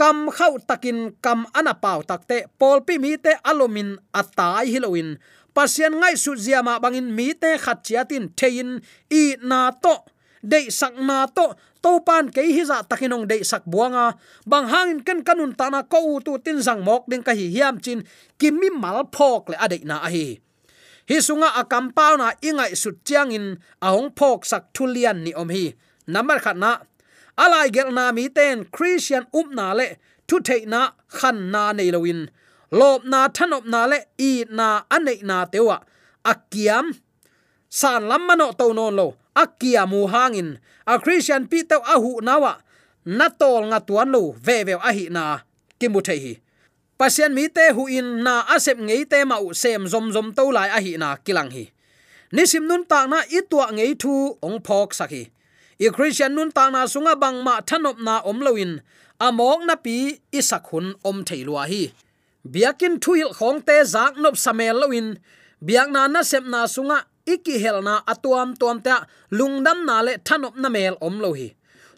kam 0.00 0.32
khau 0.36 0.56
takin 0.68 1.12
kam 1.24 1.44
ana 1.58 1.74
pau 1.74 2.00
takte 2.00 2.48
polpi 2.58 2.94
mi 3.02 3.18
te 3.24 3.32
alomin 3.50 3.98
atai 4.20 4.66
hilowin 4.72 5.18
pasian 5.54 5.94
ngai 6.00 6.16
su 6.16 6.36
ziama 6.36 6.80
bangin 6.82 7.08
mi 7.16 7.34
te 7.34 7.58
khat 7.58 7.78
chiatin 7.86 8.24
thein 8.38 8.80
i 9.10 9.36
na 9.42 9.70
to, 9.70 9.94
dei 10.42 10.70
sak 10.70 10.94
na 10.96 11.26
to 11.26 11.54
to 11.82 12.00
pan 12.04 12.28
ke 12.28 12.44
hi 12.44 12.62
za 12.64 12.84
takinong 12.84 13.24
dei 13.28 13.42
sak 13.44 13.64
buanga. 13.64 14.16
Bang 14.46 14.68
hangin 14.68 15.00
ken 15.06 15.24
kanun 15.24 15.56
tana 15.56 15.82
ko 15.82 16.20
tu 16.20 16.36
tin 16.44 16.62
sang 16.62 16.84
mok 16.84 17.08
ding 17.10 17.24
ka 17.24 17.32
hi 17.32 17.48
hiam 17.48 17.80
chin 17.80 18.04
kimi 18.38 18.68
mal 18.70 19.08
phok 19.12 19.52
le 19.52 19.56
adei 19.56 19.82
na 19.84 19.96
a 20.06 20.08
hi. 20.12 20.26
Hi 21.08 21.16
sunga 21.18 21.48
akam 21.60 21.90
pau 21.96 22.14
na 22.20 22.36
ingai 22.44 22.76
su 22.76 22.90
chiang 23.04 23.32
in 23.32 23.46
ahong 23.82 24.12
phok 24.18 24.44
sak 24.44 24.72
thulian 24.74 25.24
ni 25.24 25.32
om 25.34 25.48
hi. 25.48 25.74
Number 26.06 26.38
khat 26.38 26.56
na, 26.56 26.82
alai 27.38 27.70
gel 27.74 27.90
na 27.92 28.12
mi 28.12 28.28
ten 28.28 28.64
christian 28.74 29.24
up 29.32 29.48
na 29.50 29.72
le, 29.72 29.96
thu 30.28 30.36
thei 30.46 30.62
na 30.72 30.92
khan 31.08 31.50
na 31.52 31.72
nei 31.72 31.90
lowin 31.94 32.28
lop 32.70 33.04
na, 33.04 33.28
thanop 33.28 33.64
na 33.66 33.86
le 33.86 33.98
i 34.18 34.44
na, 34.50 34.82
anei 34.90 35.22
na 35.22 35.46
tewa 35.52 35.76
akiam 36.24 36.86
san 37.68 38.02
lamano 38.10 38.52
to 38.58 38.72
non 38.72 38.94
lo. 38.94 39.14
Akia 39.34 39.86
mu 39.86 40.06
hangin. 40.06 40.58
A 40.86 40.98
christian 40.98 41.46
pi 41.46 41.62
te 41.62 41.76
a 41.76 41.96
hu 42.02 42.20
nawa 42.20 42.58
na 43.04 43.28
tol 43.28 43.62
nga 43.70 43.80
tuan 43.80 44.10
lo, 44.12 44.34
ve 44.46 44.64
ve 44.64 44.74
a 44.74 44.90
hi 44.92 45.08
na. 45.10 45.40
Kimu 45.78 46.00
thei 46.02 46.18
hi. 46.24 46.34
Pasien 46.98 47.32
mi 47.32 47.48
te 47.48 47.72
hu 47.72 47.86
in 47.88 48.22
na 48.24 48.44
asep 48.54 48.78
ngei 48.78 49.04
te 49.10 49.24
ma 49.24 49.36
u 49.40 49.54
sem 49.54 49.86
zom 49.92 50.12
zom 50.14 50.34
to 50.36 50.44
lai 50.56 50.68
a 50.68 50.78
hi 50.84 50.92
na 51.02 51.16
kilang 51.24 51.50
hi. 51.56 51.64
Nisim 52.34 52.66
nun 52.68 52.84
ta 52.90 53.06
na 53.06 53.22
i 53.36 53.40
tua 53.50 53.66
ngei 53.72 53.94
thu 54.02 54.12
ong 54.46 54.58
phok 54.66 54.90
sakhi 54.98 55.22
i 55.80 55.88
christian 55.96 56.34
nun 56.36 56.50
ta 56.56 56.64
na 56.70 56.84
sunga 56.92 57.14
bang 57.22 57.38
ma 57.46 57.54
thanop 57.68 57.96
na 58.06 58.14
om 58.30 58.38
loin 58.46 58.72
amok 59.26 59.60
na 59.68 59.74
pi 59.84 59.96
isakhun 60.38 60.86
om 61.08 61.24
theilua 61.28 61.64
hi 61.72 61.82
biakin 62.44 63.00
thuil 63.00 63.30
khong 63.38 63.60
te 63.66 63.84
zak 63.84 64.16
nop 64.22 64.36
samel 64.36 64.76
loin 64.80 65.18
biak 65.60 65.88
na 65.92 66.08
na 66.08 66.22
sep 66.22 66.44
na 66.44 66.66
sunga 66.66 66.98
iki 67.26 67.58
helna 67.62 68.02
atuam 68.12 68.56
tuam 68.60 68.78
ta 68.80 69.06
lungdam 69.30 69.84
na 69.88 70.00
le 70.06 70.12
thanop 70.26 70.54
na 70.56 70.68
mel 70.68 70.96
om 71.00 71.20
lo 71.20 71.32
hi. 71.32 71.48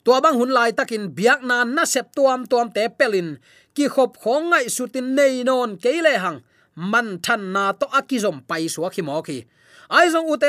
Tua 0.05 0.19
bang 0.21 0.35
hun 0.35 0.51
lai 0.51 0.71
takin 0.79 1.15
biak 1.17 1.41
na 1.47 1.65
na 1.65 1.85
sep 1.85 2.07
tuam 2.17 2.47
tuam 2.51 2.69
te 2.75 2.89
pelin. 2.99 3.39
Ki 3.75 3.89
khop 3.95 4.19
khong 4.23 4.51
ngai 4.51 4.67
sutin 4.77 5.15
nei 5.17 5.43
non 5.49 5.79
keile 5.83 6.15
hang. 6.25 6.39
Man 6.75 7.21
than 7.25 7.53
na 7.55 7.73
to 7.73 7.87
akizom 7.99 8.43
pai 8.49 8.67
suwa 8.73 8.89
khi 8.95 9.03
mo 9.03 9.23
khi. 9.23 9.39
Ai 9.97 10.07
zong 10.13 10.29
u 10.33 10.37
te 10.37 10.49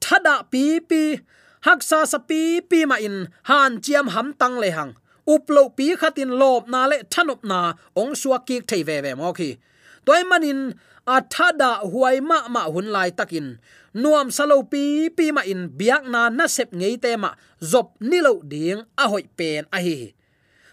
thada 0.00 0.34
pi 0.50 0.80
pi 0.80 1.18
haksa 1.66 2.06
sa 2.06 2.18
pi 2.28 2.60
pi 2.60 2.86
ma 2.86 2.96
in, 2.96 3.26
han 3.48 3.72
chiam 3.84 4.06
ham 4.14 4.32
tang 4.40 4.56
le 4.62 4.70
hang 4.70 4.92
uplo 5.34 5.62
pi 5.76 5.86
khatin 6.00 6.30
lop 6.40 6.62
na 6.72 6.80
le 6.90 6.96
thanop 7.12 7.40
na 7.50 7.58
ong 8.00 8.12
suwa 8.20 8.38
ki 8.48 8.56
thei 8.68 8.82
ve 8.88 8.96
ve 9.04 9.12
mo 9.20 9.28
khi. 9.38 9.50
Toy 10.06 10.22
manin 10.30 10.60
a 11.14 11.16
thada 11.32 11.70
huai 11.92 12.16
ma 12.30 12.38
ma 12.54 12.62
hun 12.72 12.88
lai 12.94 13.10
takin. 13.18 13.46
Nuam 14.02 14.28
salo 14.36 14.56
pi 14.72 14.82
pi 15.16 15.26
ma 15.36 15.42
in 15.52 15.62
biak 15.78 16.02
na 16.12 16.20
na 16.38 16.44
sep 16.56 16.68
ngei 16.78 16.94
te 17.04 17.10
ma 17.22 17.30
zop 17.70 17.86
nilo 18.10 18.32
ding 18.52 18.80
a 19.02 19.04
hoi 19.12 19.24
pen 19.38 19.64
a 19.76 19.80
hi 19.86 19.98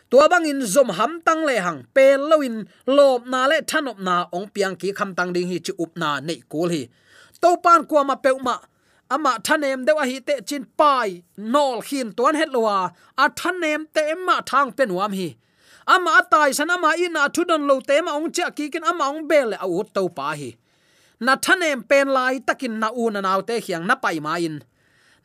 tua 0.09 0.29
bang 0.29 0.45
in 0.45 0.61
zom 0.73 0.89
ham 0.97 1.21
tang 1.25 1.43
le 1.47 1.55
hang 1.65 1.83
pen 1.95 2.19
loin 2.29 2.55
lop 2.87 3.21
na 3.27 3.47
le 3.51 3.57
thanop 3.69 3.99
na 3.99 4.15
ong 4.31 4.47
piang 4.53 4.75
ki 4.79 4.89
kham 4.97 5.11
tang 5.17 5.33
ding 5.35 5.47
hi 5.51 5.57
chi 5.65 5.73
up 5.83 5.91
na 6.01 6.19
nei 6.27 6.39
kul 6.51 6.69
hi. 6.69 6.83
To 7.41 7.49
pan 7.63 7.81
kwa 7.89 8.01
ma 8.09 8.15
pe 8.15 8.31
ma 8.47 8.55
ama 9.09 9.39
thanem 9.43 9.85
dewa 9.85 10.05
hi 10.05 10.19
te 10.27 10.35
chin 10.47 10.65
pai 10.77 11.23
nol 11.37 11.81
khin 11.87 12.11
tuan 12.17 12.35
het 12.35 12.49
lowa. 12.49 12.91
A 13.17 13.25
thanem 13.29 13.85
te 13.93 14.03
ma 14.25 14.41
thang 14.49 14.71
pen 14.77 14.93
wam 14.93 15.13
hi. 15.13 15.35
Ama 15.87 16.11
atai 16.19 16.53
san 16.57 16.69
ama 16.69 16.91
ina 16.97 17.29
thudon 17.29 17.67
lo 17.69 17.79
te 17.79 18.01
ma 18.01 18.11
ong 18.17 18.31
cha 18.35 18.49
ki 18.49 18.69
kin 18.73 18.83
ama 18.83 19.05
ong 19.13 19.27
bel 19.29 19.53
a 19.53 19.67
ut 19.67 19.93
to 19.93 20.09
pa 20.17 20.33
hi. 20.39 20.49
Na 21.19 21.35
thanem 21.35 21.83
pen 21.89 22.07
lai 22.17 22.39
takin 22.47 22.79
na 22.81 22.89
u 23.01 23.09
na 23.13 23.21
naw 23.21 23.41
te 23.41 23.55
khiang 23.65 23.85
na 23.85 23.95
pai 23.95 24.19
ma 24.19 24.35
in. 24.47 24.63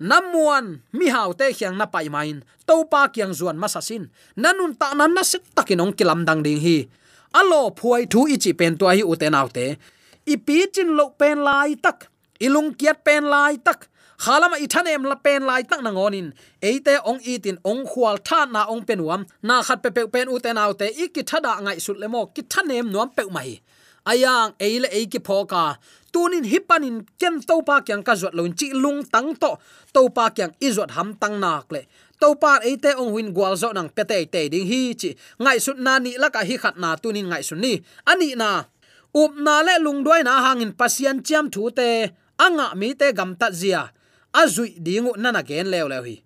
Namuan 0.00 0.80
mi 0.92 1.06
hau 1.08 1.32
te 1.32 1.52
khiang 1.52 1.76
na 1.76 1.86
pai 1.86 2.08
main 2.08 2.44
to 2.68 2.84
pa 2.92 3.08
kyang 3.14 3.32
zuan 3.38 3.56
masasin 3.62 4.04
nanun 4.42 4.72
ta 4.80 4.94
nan 4.98 5.12
na 5.16 5.22
sit 5.22 5.44
takin 5.56 5.80
ong 5.84 5.92
kilam 5.98 6.24
dang 6.28 6.42
ding 6.42 6.60
hi. 6.60 6.88
Alo 7.32 7.70
phuai 7.78 8.04
thu 8.12 8.26
ichi 8.34 8.52
pen 8.52 8.76
to 8.76 8.86
hi 8.92 9.02
uten 9.12 9.38
autte 9.40 9.66
i 10.26 10.36
pi 10.36 10.66
chin 10.74 10.96
lo 10.98 11.04
pen 11.20 11.38
lai 11.46 11.74
tak 11.84 12.09
ilung 12.40 12.74
kiat 12.74 13.04
pen 13.04 13.24
lai 13.24 13.56
tak. 13.66 13.88
Khalama 14.24 14.56
i 14.60 14.66
thanem 14.66 15.02
la 15.10 15.16
pen 15.24 15.42
lai 15.48 15.62
tak 15.70 15.80
na 15.82 15.90
ngonin. 15.90 16.32
Eite 16.68 16.94
ong 17.10 17.20
itin, 17.24 17.56
ong 17.64 17.82
khwal 17.90 18.16
tha 18.28 18.44
na 18.54 18.68
ong 18.72 18.84
penwam 18.88 19.22
na 19.42 19.62
khat 19.62 19.78
pe 19.82 19.90
pe 19.96 20.02
pen 20.14 20.28
uten 20.28 20.58
autte 20.58 20.86
i 21.02 21.08
ki 21.14 21.22
thada 21.30 21.52
ngai 21.64 21.78
sut 21.84 21.96
lemo 22.02 22.20
ki 22.34 22.42
thanem 22.52 22.92
nuam 22.92 23.08
pe 23.16 23.24
mai. 23.36 23.60
Ayang, 24.10 24.52
eile 24.60 24.88
eiki 24.98 25.20
phoka 25.26 25.76
tunin 26.12 26.44
hipanin 26.44 27.06
ken 27.18 27.40
topa 27.40 27.80
kyang 27.86 28.02
ka 28.02 28.14
zot 28.14 28.34
loin, 28.34 28.52
chi 28.52 28.74
lung 28.74 29.02
tang 29.06 29.34
to. 29.34 29.56
Topa 29.94 30.30
kyang 30.34 30.52
izot 30.60 30.90
ham 30.96 31.14
tang 31.20 31.40
nak 31.40 31.70
le. 31.72 31.86
Topa 32.20 32.60
eite 32.66 32.94
ong 32.98 33.12
win 33.14 33.32
gwal 33.32 33.56
zo 33.56 33.72
nang 33.72 33.88
pete 33.88 34.26
te 34.32 34.48
ding 34.52 34.66
hi 34.66 34.94
chi. 35.00 35.10
Ngai 35.38 35.58
sut 35.64 35.78
na 35.78 35.98
ni 35.98 36.18
la 36.18 36.28
ka 36.28 36.44
hi 36.44 36.56
khat 36.62 36.76
na 36.76 36.96
tunin 36.96 37.26
ngai 37.30 37.42
sun 37.42 37.60
ni. 37.60 37.80
Ani 38.06 38.34
na. 38.34 38.64
Up 39.14 39.32
na 39.34 39.62
le 39.66 39.74
lung 39.82 40.04
doi 40.04 40.22
na 40.22 40.42
hangin 40.44 40.72
pasian 40.72 41.22
chiam 41.26 41.50
thu 41.50 41.70
te 41.70 42.10
anga 42.46 42.66
mi 42.80 42.88
te 43.00 43.06
gam 43.18 43.30
ta 43.40 43.48
zia. 43.60 43.82
Azui 44.40 44.70
dingu 44.86 45.12
nana 45.22 45.42
gen 45.48 45.66
lew 45.72 45.86
lew 45.92 46.02
hi. 46.08 46.16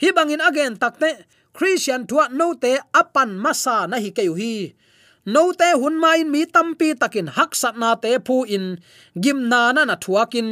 Hi 0.00 0.08
bangin 0.16 0.42
again 0.48 0.74
takte 0.82 1.10
christian 1.56 2.06
thua 2.08 2.24
no 2.38 2.46
te 2.62 2.72
apan 3.00 3.30
masa 3.44 3.76
na 3.90 3.96
hi 4.04 4.10
ke 4.16 4.24
hi. 4.40 4.54
No 5.34 5.42
te 5.60 5.68
hun 5.80 5.94
mai 6.02 6.20
mi 6.32 6.42
tampi 6.54 6.88
takin 7.00 7.28
hak 7.36 7.52
sat 7.60 7.74
na 7.82 7.94
te 8.02 8.10
phu 8.26 8.36
in, 8.56 8.66
gim 9.22 9.38
na 9.50 9.60
na 9.76 9.82
na 9.84 9.96
thuakin 10.04 10.48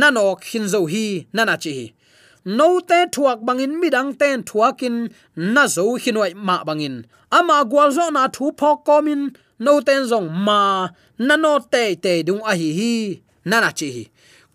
nanok 0.00 0.40
hin 0.50 0.66
zo 0.72 0.80
hi 0.92 1.06
nana 1.36 1.56
chi 1.64 1.76
no 2.46 2.78
te 2.80 2.98
thuak 3.14 3.38
bangin 3.46 3.74
midang 3.80 4.14
ten 4.20 4.42
thuakin 4.48 4.96
na 5.54 5.66
zo 5.66 5.84
hinoi 6.02 6.32
ma 6.46 6.56
bangin. 6.64 6.96
Ama 7.38 7.64
gwal 7.70 7.90
zo 7.96 8.06
na 8.16 8.22
thu 8.34 8.44
phok 8.58 8.78
komin 8.86 9.22
no 9.58 9.80
ten 9.80 10.02
zong 10.10 10.30
ma 10.46 10.88
nano 11.18 11.58
te 11.72 11.82
te 12.04 12.12
dung 12.22 12.42
a 12.50 12.52
hi 12.60 12.70
hi 12.78 12.92
nana 13.50 13.70
chi 13.78 13.88
hi 13.96 14.04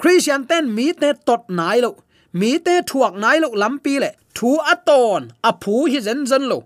christian 0.01 0.41
ten, 0.49 0.65
mi 0.77 0.87
te 1.01 1.09
tot 1.27 1.43
nai 1.59 1.79
lo. 1.85 1.91
Mi 2.39 2.51
te 2.65 2.75
thuak 2.89 3.13
nai 3.23 3.37
lo 3.43 3.49
lampi 3.61 3.95
le. 4.03 4.11
Thu 4.37 4.51
aton 4.73 5.23
a 5.49 5.51
phu 5.61 5.75
hi 5.91 5.99
zen 6.07 6.21
zen 6.31 6.43
lo. 6.51 6.59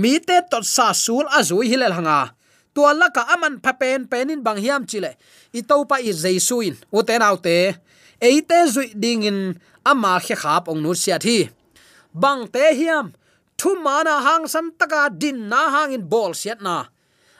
Mi 0.00 0.12
te 0.28 0.36
tot 0.50 0.64
sa 0.74 0.86
sul 1.04 1.26
azui 1.38 1.66
hilel 1.70 1.94
hanga 1.98 2.20
tua 2.74 2.92
laka 2.96 3.22
aman 3.32 3.60
phapen 3.60 4.08
penin 4.08 4.40
bang 4.46 4.60
hiam 4.64 4.82
chile 4.88 5.12
i 5.52 5.60
to 5.68 5.76
pa 5.84 5.96
i 6.00 6.12
jesuin 6.12 6.74
u 6.96 7.02
te 7.08 7.18
nau 7.20 7.36
te. 7.36 7.56
Eite 8.22 8.58
zui 8.74 8.88
ding 9.02 9.24
in 9.30 9.40
ama 9.84 10.12
khe 10.24 10.34
khap 10.42 10.68
ong 10.70 10.80
nu 10.82 10.94
sia 10.94 11.18
thi 11.24 11.38
bang 12.22 12.48
te 12.54 12.64
hiam. 12.78 13.12
Thu 13.58 13.70
mana 13.84 14.14
hang 14.26 14.46
san 14.52 14.66
taka 14.78 15.10
din 15.20 15.48
na 15.50 15.60
hang 15.74 15.92
in 15.96 16.04
bol 16.12 16.32
siat 16.40 16.60
na 16.66 16.76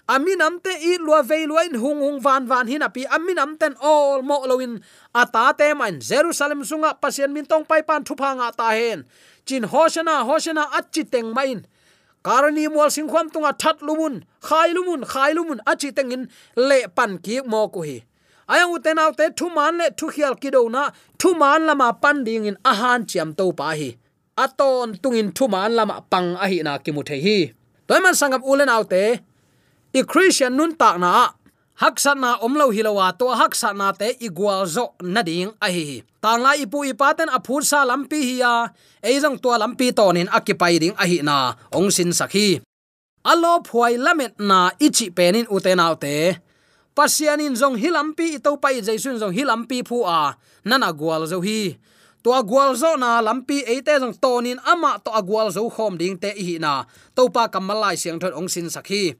aminam 0.09 0.63
te 0.63 0.71
i 0.71 0.99
lua 0.99 1.23
ve 1.23 1.47
lua 1.47 1.65
in 1.65 1.75
hung 1.75 2.01
hung 2.01 2.21
van 2.21 2.47
van 2.47 2.67
hin 2.67 2.83
api 2.83 3.05
aminam 3.07 3.59
ten 3.59 3.75
all 3.81 4.23
mo 4.23 4.45
loin 4.47 4.81
ata 5.15 5.53
te 5.59 5.75
man 5.75 6.01
jerusalem 6.01 6.65
sunga 6.65 6.95
pasien 7.01 7.33
min 7.33 7.47
tong 7.47 7.65
pai 7.65 7.83
pan 7.83 8.05
thu 8.05 8.15
phanga 8.15 8.53
ta 8.57 8.71
hen. 8.71 9.05
Chin 9.47 9.65
hosena 9.65 10.25
hosena 10.25 10.65
achi 10.79 11.05
teng 11.05 11.35
main. 11.35 11.67
Karani 12.25 12.71
mol 12.73 12.91
sing 12.91 13.09
khom 13.09 13.31
tunga 13.33 13.53
that 13.59 13.79
lumun, 13.81 14.23
khai 14.41 14.73
lumun 14.73 15.05
khai 15.05 15.35
lumun 15.35 15.59
achi 15.67 15.91
tengin 15.91 16.29
le 16.57 16.87
pan 16.89 17.19
ki 17.19 17.41
mo 17.43 17.69
ko 17.69 17.83
hi. 17.83 18.05
Ayang 18.49 18.75
uten 18.75 18.99
aw 18.99 19.11
te 19.11 19.31
thu 19.31 19.51
man 19.51 19.79
le, 19.79 19.91
thu 19.91 20.07
khial 20.07 20.35
ki 20.41 20.51
do 20.51 20.69
na 20.69 20.91
thu 21.19 21.35
man 21.35 21.67
lama 21.67 21.93
pan 22.03 22.23
ding 22.25 22.45
in 22.47 22.57
ahan 22.65 23.07
chiam 23.11 23.35
to 23.37 23.53
pa 23.53 23.75
hi. 23.75 23.97
Aton 24.39 24.95
tungin 25.03 25.35
thu 25.35 25.49
man 25.49 25.75
lama 25.75 26.05
pang 26.11 26.37
a 26.37 26.47
hi 26.47 26.63
na 26.63 26.79
ki 26.79 26.93
mu 26.93 27.03
the 27.03 27.17
hi. 27.25 27.53
Toy 27.89 27.99
man 27.99 28.15
sangam 28.15 28.43
ulen 28.51 28.71
aw 28.71 28.83
te 28.85 29.19
i 29.93 30.01
christian 30.09 30.57
nun 30.57 30.73
tak 30.77 30.97
na. 30.97 31.37
Haksa 31.77 32.15
na 32.15 32.37
omlo 32.41 32.71
hilowa 32.71 33.13
to 33.17 33.33
haksa 33.33 33.73
na 33.77 33.93
te 33.93 34.17
igual 34.21 34.65
zo 34.69 34.95
nading 35.03 35.53
a 35.61 35.69
hi. 35.69 36.05
Tanga 36.21 36.43
la 36.43 36.51
ipu 36.57 36.85
ipaten 36.85 37.33
aphur 37.33 37.65
sa 37.65 37.85
lampi 37.85 38.21
hiya 38.23 38.73
eizong 39.03 39.41
to 39.41 39.51
lampi 39.57 39.93
tonin 39.93 40.29
akipai 40.29 40.79
ding 40.81 40.97
a 40.97 41.05
hi 41.05 41.21
na. 41.25 41.57
Ong 41.73 41.91
sin 41.91 42.13
sakhi 42.13 42.61
alo 43.25 43.61
phuai 43.67 43.97
lamet 43.99 44.37
na 44.39 44.71
ichi 44.79 45.11
penin 45.11 45.49
utenaute 45.49 46.39
pasianin 46.97 47.57
zong 47.57 47.81
hilampi 47.81 48.37
ito 48.37 48.57
pai 48.61 48.85
jaisun 48.85 49.19
zong 49.19 49.35
hilampi 49.35 49.85
phu 49.85 50.05
a. 50.09 50.37
Nana 50.65 50.93
gwal 50.93 51.27
zo 51.27 51.41
hi. 51.41 51.77
To 52.23 52.31
agwal 52.31 52.79
zo 52.79 52.95
na 52.95 53.19
lampi 53.19 53.67
eite 53.67 53.99
jong 53.99 54.15
tonin 54.23 54.61
ama 54.63 55.03
to 55.03 55.11
agwal 55.11 55.51
zo 55.51 55.67
khom 55.67 55.99
ding 55.99 56.15
te 56.15 56.31
hi 56.37 56.63
na. 56.63 56.87
To 57.19 57.27
pa 57.35 57.51
kamalai 57.51 57.99
siang 57.99 58.23
thon 58.23 58.37
ong 58.39 58.47
sin 58.47 58.71
sakhi 58.71 59.19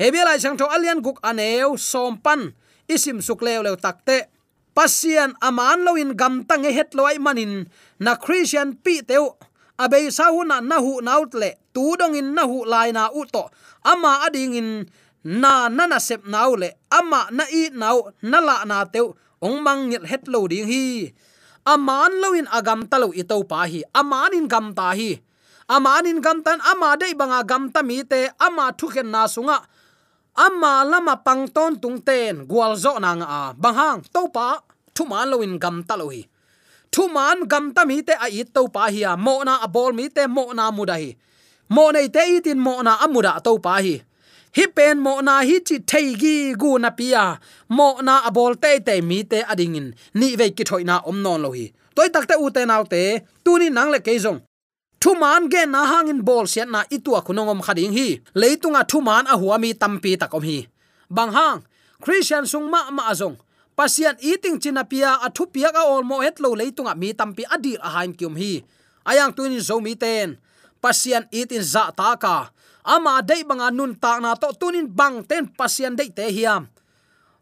hebelai 0.00 0.40
sang 0.40 0.56
tho 0.56 0.66
alian 0.72 1.04
guk 1.04 1.20
aneu 1.20 1.76
sompan 1.76 2.56
isim 2.88 3.20
suk 3.20 3.44
lew 3.44 3.60
lew 3.60 3.76
takte 3.76 4.32
pasian 4.80 5.34
aman 5.44 5.84
loin 5.84 6.16
gam 6.16 6.40
tang 6.48 6.64
e 6.64 6.72
het 6.72 6.94
loi 6.94 7.18
manin. 7.18 7.68
Na 8.00 8.16
christian 8.16 8.78
pi 8.80 9.02
teu. 9.04 9.36
Abei 9.80 10.08
sauna 10.12 10.60
na 10.60 10.76
hu 10.84 11.00
nautle 11.00 11.50
tu 11.74 11.96
dong 12.00 12.16
in 12.16 12.32
na 12.36 12.44
hu 12.48 12.64
lai 12.64 12.92
na 12.96 13.12
u 13.12 13.24
to. 13.28 13.44
Ama 13.84 14.24
ading 14.26 14.54
in 14.60 14.70
na 15.24 15.68
nana 15.68 15.98
sep 16.00 16.24
naule 16.24 16.76
ama 16.88 17.28
na 17.36 17.44
i 17.48 17.68
nau 17.72 18.12
na 18.22 18.38
la 18.40 18.64
na 18.64 18.84
teu. 18.84 19.16
Ong 19.40 19.64
mang 19.64 19.88
ngil 19.88 20.04
het 20.04 20.28
lo 20.28 20.44
ding 20.48 20.68
hi. 20.68 21.12
Aman 21.64 22.12
loin 22.20 22.46
agam 22.48 22.84
talo 22.88 23.08
itau 23.12 23.44
pa 23.48 23.64
hi. 23.64 23.80
Aman 23.96 24.32
in 24.36 24.48
gam 24.48 24.72
ta 24.76 24.92
hi. 24.92 25.20
Aman 25.68 26.06
in 26.08 26.20
gam 26.20 26.44
tan 26.44 26.60
ama 26.60 26.96
dei 27.00 27.12
banga 27.16 27.40
gam 27.44 27.72
ta 27.72 27.80
mi 27.82 28.04
te. 28.04 28.28
Ama 28.36 28.72
thuken 28.76 29.08
na 29.08 29.24
sunga 29.24 29.64
amma 30.36 30.84
lama 30.84 31.16
pangton 31.16 31.80
tung 31.80 32.00
gwalzo 32.46 33.00
nang 33.00 33.22
a. 33.22 33.26
Na 33.26 33.52
topa 33.52 33.62
bang 33.62 33.76
hang 33.76 34.02
pa, 34.32 34.60
thu 34.94 35.04
gam 35.58 35.82
talohi 35.82 36.26
thuman 36.92 37.38
thu 37.40 37.46
gam 37.46 37.72
ta 37.74 37.84
mi 37.84 38.02
te 38.02 38.14
a 38.14 38.26
i 38.30 38.44
topa 38.44 38.72
pa 38.72 38.90
hi 38.90 39.02
mo 39.16 39.42
na 39.44 39.58
a 39.62 39.68
bol 39.68 39.92
mi 39.92 40.08
te, 40.08 40.26
mo 40.26 40.52
na 40.52 40.70
mudahi 40.70 41.16
mo 41.68 41.90
nei 41.92 42.08
te 42.08 42.20
i 42.36 42.40
tin 42.40 42.58
mo 42.58 42.82
na 42.82 42.96
amuda 43.04 43.40
topa 43.40 43.80
hi. 43.84 44.02
Hi 44.56 44.66
pen 44.66 44.98
mo 44.98 45.20
na 45.20 45.34
hi 45.48 45.56
chi 45.66 45.76
thei 45.90 46.14
gi 46.22 46.54
gu 46.60 46.78
na 46.82 46.90
pia 46.90 47.38
mo 47.68 47.88
na 48.02 48.14
a 48.28 48.30
bol 48.30 48.54
te 48.62 48.80
te 48.86 49.00
mi 49.00 49.22
te 49.22 49.38
adingin 49.52 49.94
ni 50.14 50.28
ve 50.38 50.46
ki 50.56 50.64
thoi 50.64 50.82
na 50.84 50.96
om 51.10 51.22
non 51.22 51.40
lohi 51.44 51.66
toy 51.94 52.08
tak 52.14 52.26
te 52.30 52.34
u 52.44 52.50
te 52.50 52.62
naw 52.66 52.82
te, 52.92 53.02
tu 53.44 53.58
ni 53.58 53.68
nang 53.76 53.90
le 53.94 53.98
ke 54.06 54.12
jong 54.24 54.40
thu 55.00 55.16
man 55.16 55.48
ge 55.52 55.64
na 55.66 55.80
hangin 55.90 56.20
bol 56.28 56.44
sian 56.44 56.68
na 56.70 56.84
itua 56.96 57.24
khunongom 57.24 57.60
khading 57.64 57.92
hi. 57.96 58.08
Leitunga 58.40 58.82
thu 58.90 59.00
man 59.00 59.24
a 59.32 59.34
huami 59.40 59.70
tampi 59.82 60.12
takom 60.20 60.44
hi. 60.44 60.58
Bang 61.08 61.32
hang, 61.32 61.58
christian 62.04 62.44
sung 62.46 62.68
ma 62.72 62.90
ma 62.92 63.08
azong. 63.12 63.36
Pasian 63.76 64.16
eating 64.20 64.60
chinapia 64.60 65.16
athu 65.24 65.48
pia 65.48 65.72
ka 65.72 65.88
ol 65.88 66.04
mo 66.04 66.20
het 66.20 66.36
lo 66.36 66.52
leitunga 66.52 66.92
mi 66.92 67.16
tampi 67.16 67.48
adir 67.48 67.80
a 67.80 67.88
hain 67.96 68.12
kyum 68.12 68.36
hi. 68.36 68.60
Ayang 69.08 69.32
tuin 69.32 69.56
zo 69.56 69.80
mi 69.80 69.96
ten. 69.96 70.36
Pasian 70.84 71.24
eating 71.32 71.64
za 71.64 71.88
ta 71.96 72.12
ka. 72.20 72.52
Ama 72.84 73.24
dei 73.24 73.40
banga 73.48 73.72
nun 73.72 73.96
ta 73.96 74.20
na 74.20 74.36
to 74.36 74.52
tunin 74.60 74.84
bang 74.84 75.24
ten 75.24 75.48
pasian 75.48 75.96
dei 75.96 76.12
te 76.12 76.28
hiam. 76.28 76.68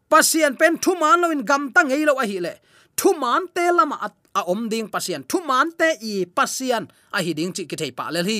Pasian 0.07 0.55
pen 0.55 0.79
thu 0.79 0.95
man 0.95 1.19
lo 1.21 1.27
in 1.35 1.43
gam 1.43 1.75
ta 1.75 1.83
ngei 1.83 2.07
lo 2.07 2.15
a 2.15 2.23
hi 2.23 2.39
le. 2.39 2.53
Thu 2.95 3.11
man 3.19 3.51
te 3.51 3.67
lama 3.71 3.99
a 4.35 4.41
om 4.51 4.69
ding 4.69 4.87
pasian 4.93 5.23
thu 5.29 5.41
man 5.49 5.71
te 5.79 5.89
i 6.01 6.25
pasian 6.25 6.85
a 7.15 7.21
hi 7.25 7.33
ding 7.33 7.53
chi 7.55 7.63
ki 7.69 7.75
thei 7.81 7.91
pa 7.91 8.09
le 8.13 8.21
hi 8.29 8.39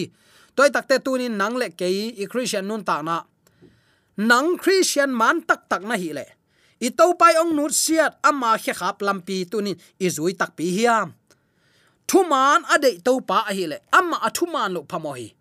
toy 0.60 0.70
takte 0.76 1.00
tunin 1.00 1.40
nang 1.40 1.56
le 1.56 1.72
ke 1.80 1.88
i 1.88 2.26
christian 2.28 2.68
nun 2.68 2.84
ta 2.84 3.00
na. 3.02 3.24
Nang 4.20 4.60
christian 4.60 5.16
man 5.16 5.40
tak 5.48 5.72
tak 5.72 5.88
na 5.88 5.96
hi 5.96 6.12
le. 6.12 6.26
I 6.84 6.92
to 6.92 7.16
pai 7.20 7.40
ong 7.40 7.56
nut 7.56 7.72
siat 7.72 8.20
ama 8.30 8.60
khe 8.60 8.76
khap 8.76 9.00
lampi 9.08 9.48
tunin 9.52 9.80
i 10.04 10.08
zui 10.12 10.36
tak 10.36 10.60
pi 10.60 10.68
hiam. 10.76 11.16
Thu 12.10 12.28
man 12.28 12.68
ade 12.76 13.00
to 13.08 13.14
pa 13.30 13.48
a 13.48 13.56
hi 13.56 13.66
le. 13.72 13.78
Ama 13.96 14.20
a 14.28 14.30
thu 14.36 14.52
man 14.52 14.76
lo 14.76 14.84
phamo 14.92 15.16
hi. 15.16 15.32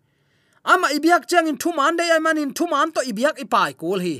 Ama 0.63 0.87
ibiak 0.95 1.27
chang 1.27 1.51
in 1.51 1.59
thu 1.59 1.75
man 1.75 1.99
de 1.99 2.03
ai 2.15 2.21
manin 2.23 2.55
thu 2.55 2.63
man 2.71 2.87
to 2.95 3.03
ibiak 3.11 3.35
ipai 3.43 3.75
kul 3.75 3.99
hi. 3.99 4.15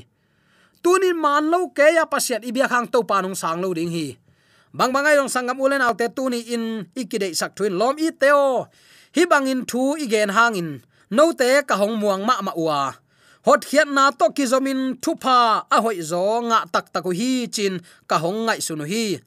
Tunin 0.84 1.16
man 1.24 1.48
lo 1.52 1.72
ke 1.76 1.86
ya 1.96 2.04
pasiat 2.04 2.44
ibiak 2.44 2.70
hang 2.74 2.88
to 2.92 3.00
pa 3.08 3.24
nong 3.24 3.36
sang 3.42 3.64
lo 3.64 3.72
ding 3.72 3.88
hi 3.96 4.19
bang 4.70 4.90
bangai 4.94 5.18
rong 5.18 5.30
sangam 5.30 5.58
ulen 5.58 5.82
autte 5.82 6.06
tuni 6.14 6.54
in 6.54 6.86
ikide 6.94 7.34
sak 7.34 7.58
thuin 7.58 7.74
lom 7.74 7.98
i 7.98 8.14
teo 8.14 8.70
hi 9.14 9.22
bangin 9.26 9.66
thu 9.66 9.98
igen 9.98 10.30
hangin. 10.30 10.82
No 11.10 11.34
te 11.34 11.66
ka 11.66 11.74
hong 11.74 11.98
muang 11.98 12.22
ma 12.22 12.38
ma 12.38 12.54
wa 12.54 12.94
hot 13.42 13.66
khiat 13.66 13.88
na 13.90 14.14
to 14.14 14.30
ki 14.36 14.44
zomin 14.46 14.94
thu 15.02 15.18
pha. 15.18 15.66
A 15.66 15.76
hoi 15.82 15.98
zo 16.10 16.22
nga 16.46 16.58
tak 16.70 16.94
tak 16.94 17.06
hi 17.10 17.50
chin 17.50 17.82
ka 18.06 18.16
hong 18.22 18.46
ngai 18.46 18.60
sunu 18.62 18.86
hi. 18.86 19.18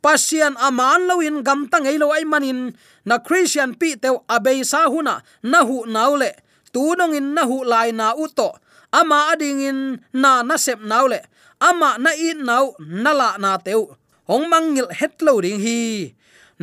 Pasian 0.00 0.56
aman 0.56 1.08
loin 1.08 1.44
gam 1.46 1.68
ta 1.68 1.78
ngei 1.84 2.00
lo 2.00 2.08
ai 2.16 2.24
manin. 2.24 2.72
Na 3.04 3.20
christian 3.20 3.76
pi 3.76 4.00
te 4.00 4.08
abei 4.36 4.64
sa 4.64 4.88
huna 4.92 5.20
na 5.44 5.60
hu 5.68 5.84
naule 5.84 6.30
tu 6.72 6.96
nong 6.96 7.12
in 7.18 7.36
na 7.36 7.42
hu 7.44 7.56
lai 7.68 7.92
na 7.92 8.16
u 8.16 8.24
to. 8.38 8.48
Ama 8.94 9.34
ading 9.34 9.60
in 9.60 9.78
na 10.22 10.40
na 10.40 10.56
sep 10.56 10.80
naule 10.80 11.20
ama 11.60 11.98
na 11.98 12.10
i 12.16 12.32
nau 12.34 12.76
na 12.78 13.12
la 13.12 13.28
na 13.42 13.56
teu 13.58 13.92
ong 14.28 14.46
mangil 14.52 14.88
hetlo 14.98 15.40
ding 15.44 15.60
hi. 15.64 16.12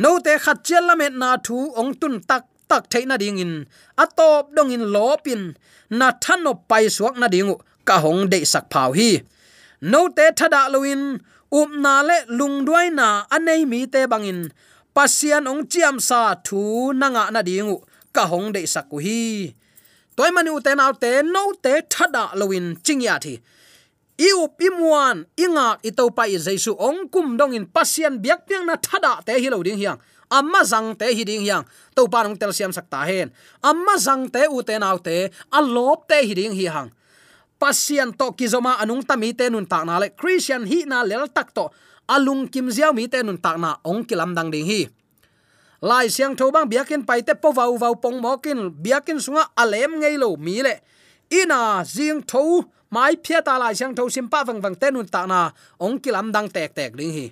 No 0.02 0.18
te 0.24 0.38
khat 0.44 0.58
chel 0.66 0.84
lamet 0.88 1.12
na 1.22 1.36
thu 1.46 1.56
ong 1.80 1.92
tun 2.00 2.14
tak 2.28 2.44
tak 2.68 2.82
theina 2.90 3.16
ding 3.22 3.38
in. 3.44 3.54
Atop 4.02 4.44
dong 4.54 4.72
in 4.76 4.84
lopin 4.94 5.42
na 5.90 6.06
thano 6.22 6.52
pai 6.68 6.84
suak 6.96 7.14
na 7.20 7.26
dingu 7.34 7.56
ka 7.88 7.96
hong 8.04 8.22
de 8.32 8.38
sak 8.52 8.64
phau 8.72 8.90
hi. 8.98 9.10
No 9.80 10.00
te 10.16 10.24
thada 10.38 10.62
loin 10.74 11.02
um 11.58 11.70
na 11.84 11.94
le 12.08 12.16
lung 12.38 12.64
duai 12.66 12.88
na 12.98 13.08
anei 13.34 13.62
mi 13.70 13.80
te 13.92 14.00
bangin 14.12 14.40
pasian 14.94 15.48
ong 15.50 15.62
chiam 15.70 15.96
sa 16.08 16.20
thu 16.46 16.60
nanga 17.00 17.24
na 17.34 17.40
dingu 17.48 17.76
ka 18.16 18.22
hong 18.30 18.48
de 18.54 18.60
sak 18.74 18.86
ku 18.90 18.96
hi. 19.06 19.52
Toy 20.16 20.30
mani 20.34 20.50
u 20.56 20.60
te 20.66 20.72
nau 20.80 20.92
te 21.02 21.10
no 21.34 21.42
te 21.64 21.72
thada 21.92 22.24
loin 22.40 22.66
chingya 22.84 23.14
thi 23.24 23.34
iu 24.20 24.48
pimuan 24.56 25.24
inga 25.36 25.80
ito 25.80 26.08
pa 26.12 26.28
i 26.28 26.36
jesu 26.36 26.76
ong 26.76 27.08
kum 27.08 27.36
dong 27.36 27.56
in 27.56 27.64
pasien 27.64 28.20
biak 28.20 28.44
piang 28.48 28.68
na 28.68 28.76
thada 28.76 29.20
te 29.24 29.36
hi 29.38 29.48
lo 29.48 29.62
ding 29.62 29.78
hiang. 29.78 29.98
Amma 30.32 30.64
zang 30.64 30.96
te 30.96 31.12
hi 31.12 31.24
ding 31.28 31.44
hiang. 31.44 31.64
To 31.92 32.08
pa 32.08 32.24
nong 32.24 32.40
tel 32.40 32.56
siam 32.56 32.72
sakta 32.72 33.04
hen. 33.04 33.28
Amma 33.60 34.00
zang 34.00 34.32
te 34.32 34.48
u 34.48 34.64
te 34.64 34.80
nau 34.80 34.96
te, 34.96 35.28
a 35.28 35.60
lop 35.60 36.08
te 36.08 36.24
hi 36.24 36.32
ding 36.32 36.56
hi 36.56 36.66
hang. 36.72 36.88
Pasien 37.60 38.10
to 38.16 38.32
kizoma 38.32 38.80
anung 38.80 39.04
tami 39.04 39.36
te 39.36 39.52
nun 39.52 39.68
tak 39.68 39.84
na 39.84 40.00
le. 40.00 40.08
Christian 40.16 40.64
hi 40.64 40.88
na 40.88 41.04
lel 41.04 41.28
tak 41.28 41.52
to. 41.52 41.68
Alung 42.08 42.48
kim 42.48 42.72
ziaw 42.72 42.90
mi 42.96 43.06
te 43.06 43.22
nun 43.22 43.38
tak 43.38 43.60
na 43.60 43.76
ong 43.84 44.02
kilam 44.08 44.32
dang 44.34 44.50
ding 44.50 44.66
hi. 44.66 44.88
Lai 45.82 46.08
siang 46.08 46.34
tho 46.34 46.50
bang 46.50 46.66
biakin 46.66 47.02
pai 47.06 47.22
te 47.22 47.34
po 47.34 47.52
vau 47.52 47.76
vau 47.76 47.94
pong 47.94 48.18
mokin 48.22 48.70
biakin 48.70 49.18
sunga 49.20 49.50
alem 49.54 50.00
ngei 50.00 50.16
lo 50.16 50.34
mi 50.40 50.62
le. 50.62 50.80
Ina 51.30 51.84
jing 51.84 52.24
tho 52.24 52.64
mai 52.94 53.16
phia 53.24 53.40
ta 53.40 53.56
lai 53.58 53.74
sang 53.74 53.96
tho 53.96 54.04
sim 54.14 54.28
pa 54.32 54.44
vang 54.44 54.60
vang 54.60 54.76
tên 54.76 54.94
nun 54.94 55.08
ta 55.08 55.26
na. 55.26 55.50
Ong 55.80 55.96
kilam 56.02 56.28
dang 56.34 56.48
tek 56.52 56.70
tek 56.76 56.92
ding 56.98 57.12
hi. 57.16 57.26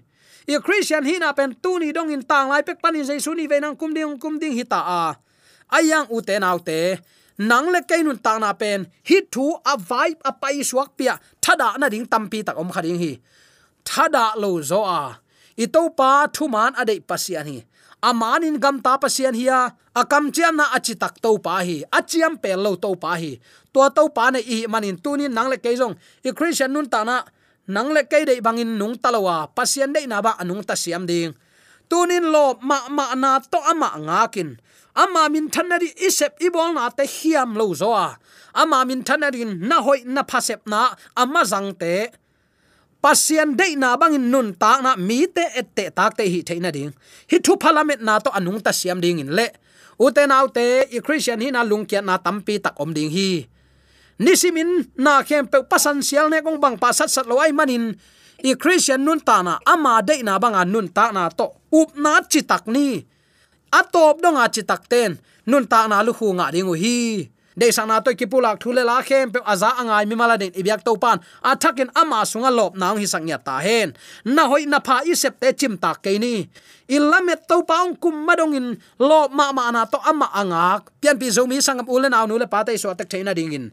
I 0.49 0.59
christian 0.65 1.05
hi 1.05 1.21
na 1.21 1.31
pen 1.37 1.55
tu 1.63 1.79
ni 1.79 1.93
dong 1.93 2.11
in 2.11 2.23
tang 2.25 2.49
lai 2.49 2.63
pek 2.67 2.81
panin 2.83 3.05
jesu 3.05 3.37
ni 3.37 3.45
ve 3.47 3.61
nang 3.61 3.77
kum 3.77 3.93
ding 3.95 4.19
kum 4.23 4.35
ding 4.41 4.57
hi 4.59 4.65
ta 4.65 4.81
a. 4.81 5.05
Ayang 5.77 6.09
u 6.11 6.19
te 6.25 6.35
nau 6.41 6.59
te. 6.59 6.81
Nang 7.41 7.73
le 7.73 7.81
kai 7.89 8.03
nun 8.05 8.19
ta 8.21 8.37
na 8.37 8.53
pen, 8.53 8.85
hi 9.09 9.19
thu 9.33 9.57
a 9.65 9.75
vibe 9.91 10.21
a 10.29 10.33
pai 10.33 10.61
suak 10.61 10.93
pia. 10.97 11.15
Thada 11.41 11.69
na 11.81 11.89
ding 11.89 12.05
tampi 12.05 12.45
tak 12.45 12.57
om 12.61 12.69
khading 12.69 12.99
hi. 13.01 13.13
Thada 13.85 14.25
lo 14.37 14.61
zo 14.61 14.81
a. 14.85 15.03
I 15.57 15.67
to 15.75 15.83
pa 15.99 16.29
thu 16.35 16.49
man 16.49 16.73
ade 16.81 17.01
pasian 17.09 17.47
hi 17.49 17.59
amanin 18.03 18.57
gam 18.61 18.81
ta 18.81 18.97
pasian 18.97 19.37
hiya, 19.37 19.77
akam 19.95 20.33
chiam 20.33 20.57
na 20.57 20.73
achi 20.73 20.97
tak 20.97 21.21
to 21.21 21.37
pa 21.39 21.61
hi 21.61 21.85
achiam 21.93 22.41
pe 22.41 22.57
lo 22.57 22.77
to 22.77 22.97
pa 22.97 23.17
hi. 23.17 23.41
To 23.73 23.87
to 23.93 24.09
pa 24.11 24.35
na 24.35 24.41
i 24.41 24.67
manin 24.67 24.99
tunin 24.99 25.31
nang 25.31 25.49
le 25.53 25.57
ke 25.57 25.77
jong 25.77 25.95
i 26.25 26.33
christian 26.33 26.73
nun 26.73 26.89
ta 26.89 27.05
na, 27.05 27.23
nang 27.69 27.93
le 27.95 28.03
ke 28.05 28.25
dei 28.27 28.41
bangin 28.41 28.75
nung 28.81 28.97
talawa, 28.99 29.47
pasian 29.53 29.93
dei 29.93 30.09
na 30.09 30.19
ba 30.25 30.35
anung 30.41 30.65
ta 30.65 30.75
siam 30.75 31.07
ding. 31.07 31.33
Tunin 31.91 32.29
lo 32.29 32.59
ma 32.63 32.89
ma 32.89 33.15
na 33.15 33.39
to 33.39 33.59
ama 33.63 33.95
ngakin 33.99 34.59
ama 34.95 35.31
min 35.31 35.47
thanari 35.51 35.91
isep 36.03 36.39
ibol 36.43 36.75
na 36.75 36.91
te 36.91 37.07
hiam 37.07 37.55
lo 37.55 37.71
zo 37.75 37.95
a. 37.95 38.19
Ama 38.55 38.83
min 38.85 39.03
thanari 39.07 39.47
na 39.47 39.79
hoi 39.83 40.03
na 40.05 40.23
phasep 40.27 40.67
na, 40.67 40.91
ama 41.15 41.47
jang 41.47 41.71
te 41.79 42.11
pasian 43.01 43.57
dei 43.57 43.75
na 43.81 43.97
bangin 43.97 44.29
nun 44.29 44.53
ta 44.55 44.81
na 44.85 44.95
mi 44.97 45.25
te 45.27 45.45
ette 45.57 45.89
tak 45.97 46.21
te 46.21 46.25
hi 46.29 46.45
theina 46.45 46.71
ding. 46.71 46.93
Hi 47.33 47.37
thu 47.41 47.57
parliament 47.57 48.01
na 48.05 48.21
to 48.21 48.31
anung 48.31 48.61
ta 48.61 48.73
siam 48.73 49.01
ding 49.01 49.21
in 49.21 49.33
le. 49.33 49.49
Ute 50.01 50.25
nau 50.25 50.49
te, 50.49 50.89
i 50.89 51.01
christian 51.05 51.41
hi 51.45 51.53
na 51.53 51.61
lungkiat 51.61 52.05
na 52.05 52.17
tampi 52.17 52.57
tak 52.61 52.77
om 52.81 52.93
ding 52.97 53.13
hi. 53.13 53.45
Nisimin 54.21 54.85
na 55.01 55.25
khem 55.25 55.49
pe 55.49 55.65
pasan 55.65 56.05
sial 56.05 56.29
ne 56.29 56.45
kong 56.45 56.61
bang 56.61 56.77
pasat 56.77 57.09
sat 57.09 57.25
lo 57.25 57.41
ai 57.41 57.53
manin. 57.53 57.97
I 58.45 58.57
christian 58.57 59.05
nun 59.05 59.21
ta 59.21 59.41
na 59.45 59.61
ama 59.65 60.01
dei 60.05 60.21
na 60.25 60.41
banga 60.41 60.65
nun 60.65 60.89
ta 60.89 61.13
na 61.13 61.29
to 61.33 61.53
up 61.73 61.91
na 61.97 62.21
chi 62.25 62.41
tak 62.45 62.65
ni. 62.69 63.01
Atop 63.73 64.21
donga 64.21 64.45
chi 64.53 64.63
tak 64.65 64.89
ten. 64.93 65.17
Nun 65.49 65.65
ta 65.65 65.89
na 65.89 66.05
lu 66.05 66.13
hu 66.13 66.37
nga 66.37 66.53
ding 66.53 66.69
hi 66.77 67.29
de 67.61 67.69
sang 67.77 67.93
to 68.05 68.11
ki 68.17 68.27
pulak 68.33 68.57
thule 68.63 68.83
la 68.91 68.97
khem 69.09 69.29
pe 69.35 69.41
aza 69.53 69.71
angai 69.81 70.05
mi 70.09 70.17
mala 70.17 70.41
den 70.41 70.53
ibyak 70.61 70.81
to 70.87 70.97
pan 70.97 71.21
athakin 71.45 71.93
ama 72.01 72.25
sunga 72.31 72.51
lop 72.59 72.73
nang 72.81 72.97
hi 72.97 73.05
sangya 73.05 73.37
ta 73.37 73.61
hen 73.67 73.93
na 74.25 74.49
hoi 74.49 74.65
na 74.65 74.79
pha 74.87 74.97
i 75.05 75.13
sep 75.23 75.37
te 75.43 75.53
chim 75.53 75.77
ta 75.77 75.93
ke 76.05 76.17
ni. 76.25 76.49
Ilamet 76.91 77.47
to 77.47 77.63
paung 77.63 77.95
kum 78.03 78.27
madong 78.27 78.57
in 78.59 78.67
lop 78.99 79.31
ma 79.31 79.53
ma 79.53 79.71
na 79.71 79.85
to 79.85 79.99
ama 80.11 80.27
angak 80.41 80.89
pian 81.01 81.21
pi 81.21 81.29
zomi 81.37 81.61
sangam 81.67 81.87
ule 81.95 82.09
aw 82.09 82.25
nu 82.27 82.41
le 82.43 82.47
pa 82.55 82.65
te 82.67 82.73
so 82.83 82.95
tak 82.99 83.09
theina 83.13 83.37
ding 83.39 83.53
in 83.53 83.67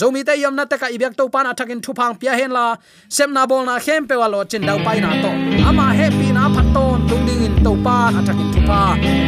zomi 0.00 0.20
te 0.28 0.36
yam 0.42 0.54
na 0.54 0.68
ta 0.70 0.76
ka 0.76 0.86
ibyak 0.86 1.16
to 1.16 1.24
pan 1.34 1.48
athakin 1.50 1.80
thu 1.80 1.96
phang 1.98 2.14
pia 2.20 2.36
hen 2.36 2.52
la. 2.52 2.76
Sem 3.08 3.32
na 3.32 3.42
bol 3.50 3.64
na 3.64 3.80
khem 3.80 4.06
pe 4.06 4.14
wa 4.20 4.28
lo 4.28 4.44
chin 4.44 4.62
dau 4.68 4.78
pai 4.86 5.00
na 5.00 5.10
to 5.24 5.30
ama 5.68 5.86
happy 6.00 6.28
na 6.36 6.44
phat 6.54 6.66
ton 6.76 7.08
tung 7.08 7.24
ding 7.26 7.42
in 7.48 7.54
to 7.64 7.72
pan 7.86 8.20
athakin 8.20 8.48
thu 8.54 8.60
pa 8.68 8.80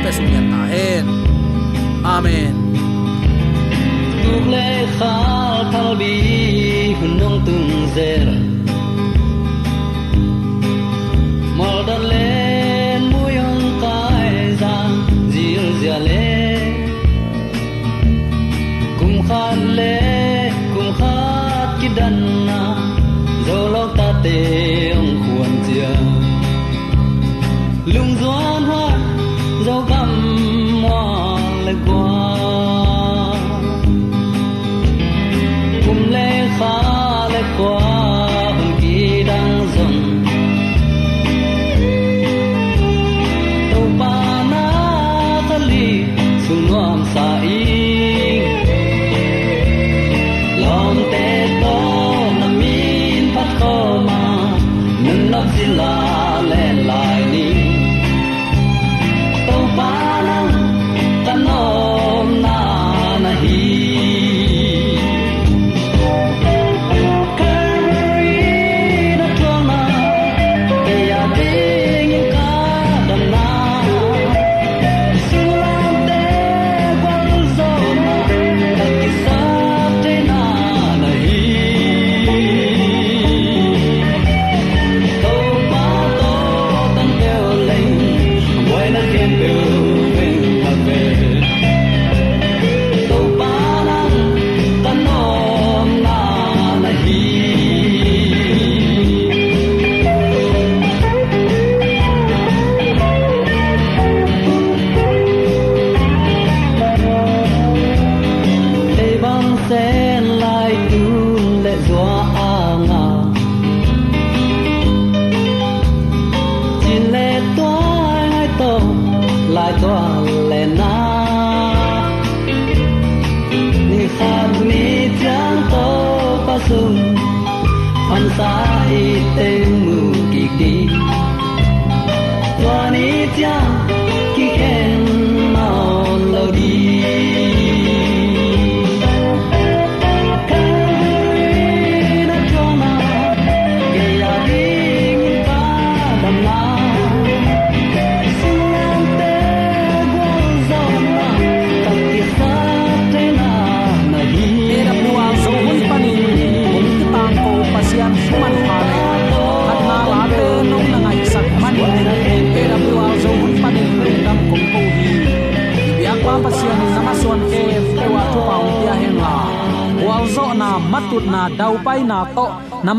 pe 0.04 0.10
su 0.16 0.22
ta 0.52 0.60
hen 0.74 1.04
amen 2.14 2.81
tuk 4.32 4.46
le 4.54 4.66
kha 4.98 5.14
thal 5.72 5.90
bi 6.00 6.12
hun 6.98 7.12
nong 7.20 7.38
tung 7.46 7.72
zer 7.94 8.28
mal 11.58 11.78
dan 11.88 12.02
le 12.10 12.28
mu 13.10 13.22
yong 13.38 13.64
kai 13.82 14.30
za 14.60 14.74
zil 15.32 15.66
zia 15.80 15.96
le 16.08 16.28
kum 18.98 19.14
khan 19.28 19.58
le 19.78 19.94
kum 20.72 20.88
khat 21.00 21.68
ki 21.80 21.88
dan 21.98 22.16
na 22.48 22.60
zo 23.46 23.58
lo 23.74 23.84
ta 23.98 24.08
te 24.24 24.38
ong 25.00 25.12
khuan 25.22 25.52
chia 25.64 25.92
lung 27.94 28.12
doan 28.20 28.62
hoa 28.70 28.88
zo 29.66 29.76
gam 29.90 30.10
mo 30.82 31.02
le 31.66 31.74
kwa 31.86 32.41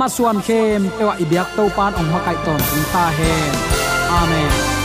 ama 0.03 0.11
suam 0.11 0.37
khem 0.47 0.83
ewa 1.01 1.15
ibyak 1.23 1.47
to 1.55 1.63
pan 1.75 1.95
ong 1.99 2.11
hakai 2.11 2.35
ton 2.43 2.59
ta 2.91 3.03
hen 3.17 3.53
amen 4.19 4.82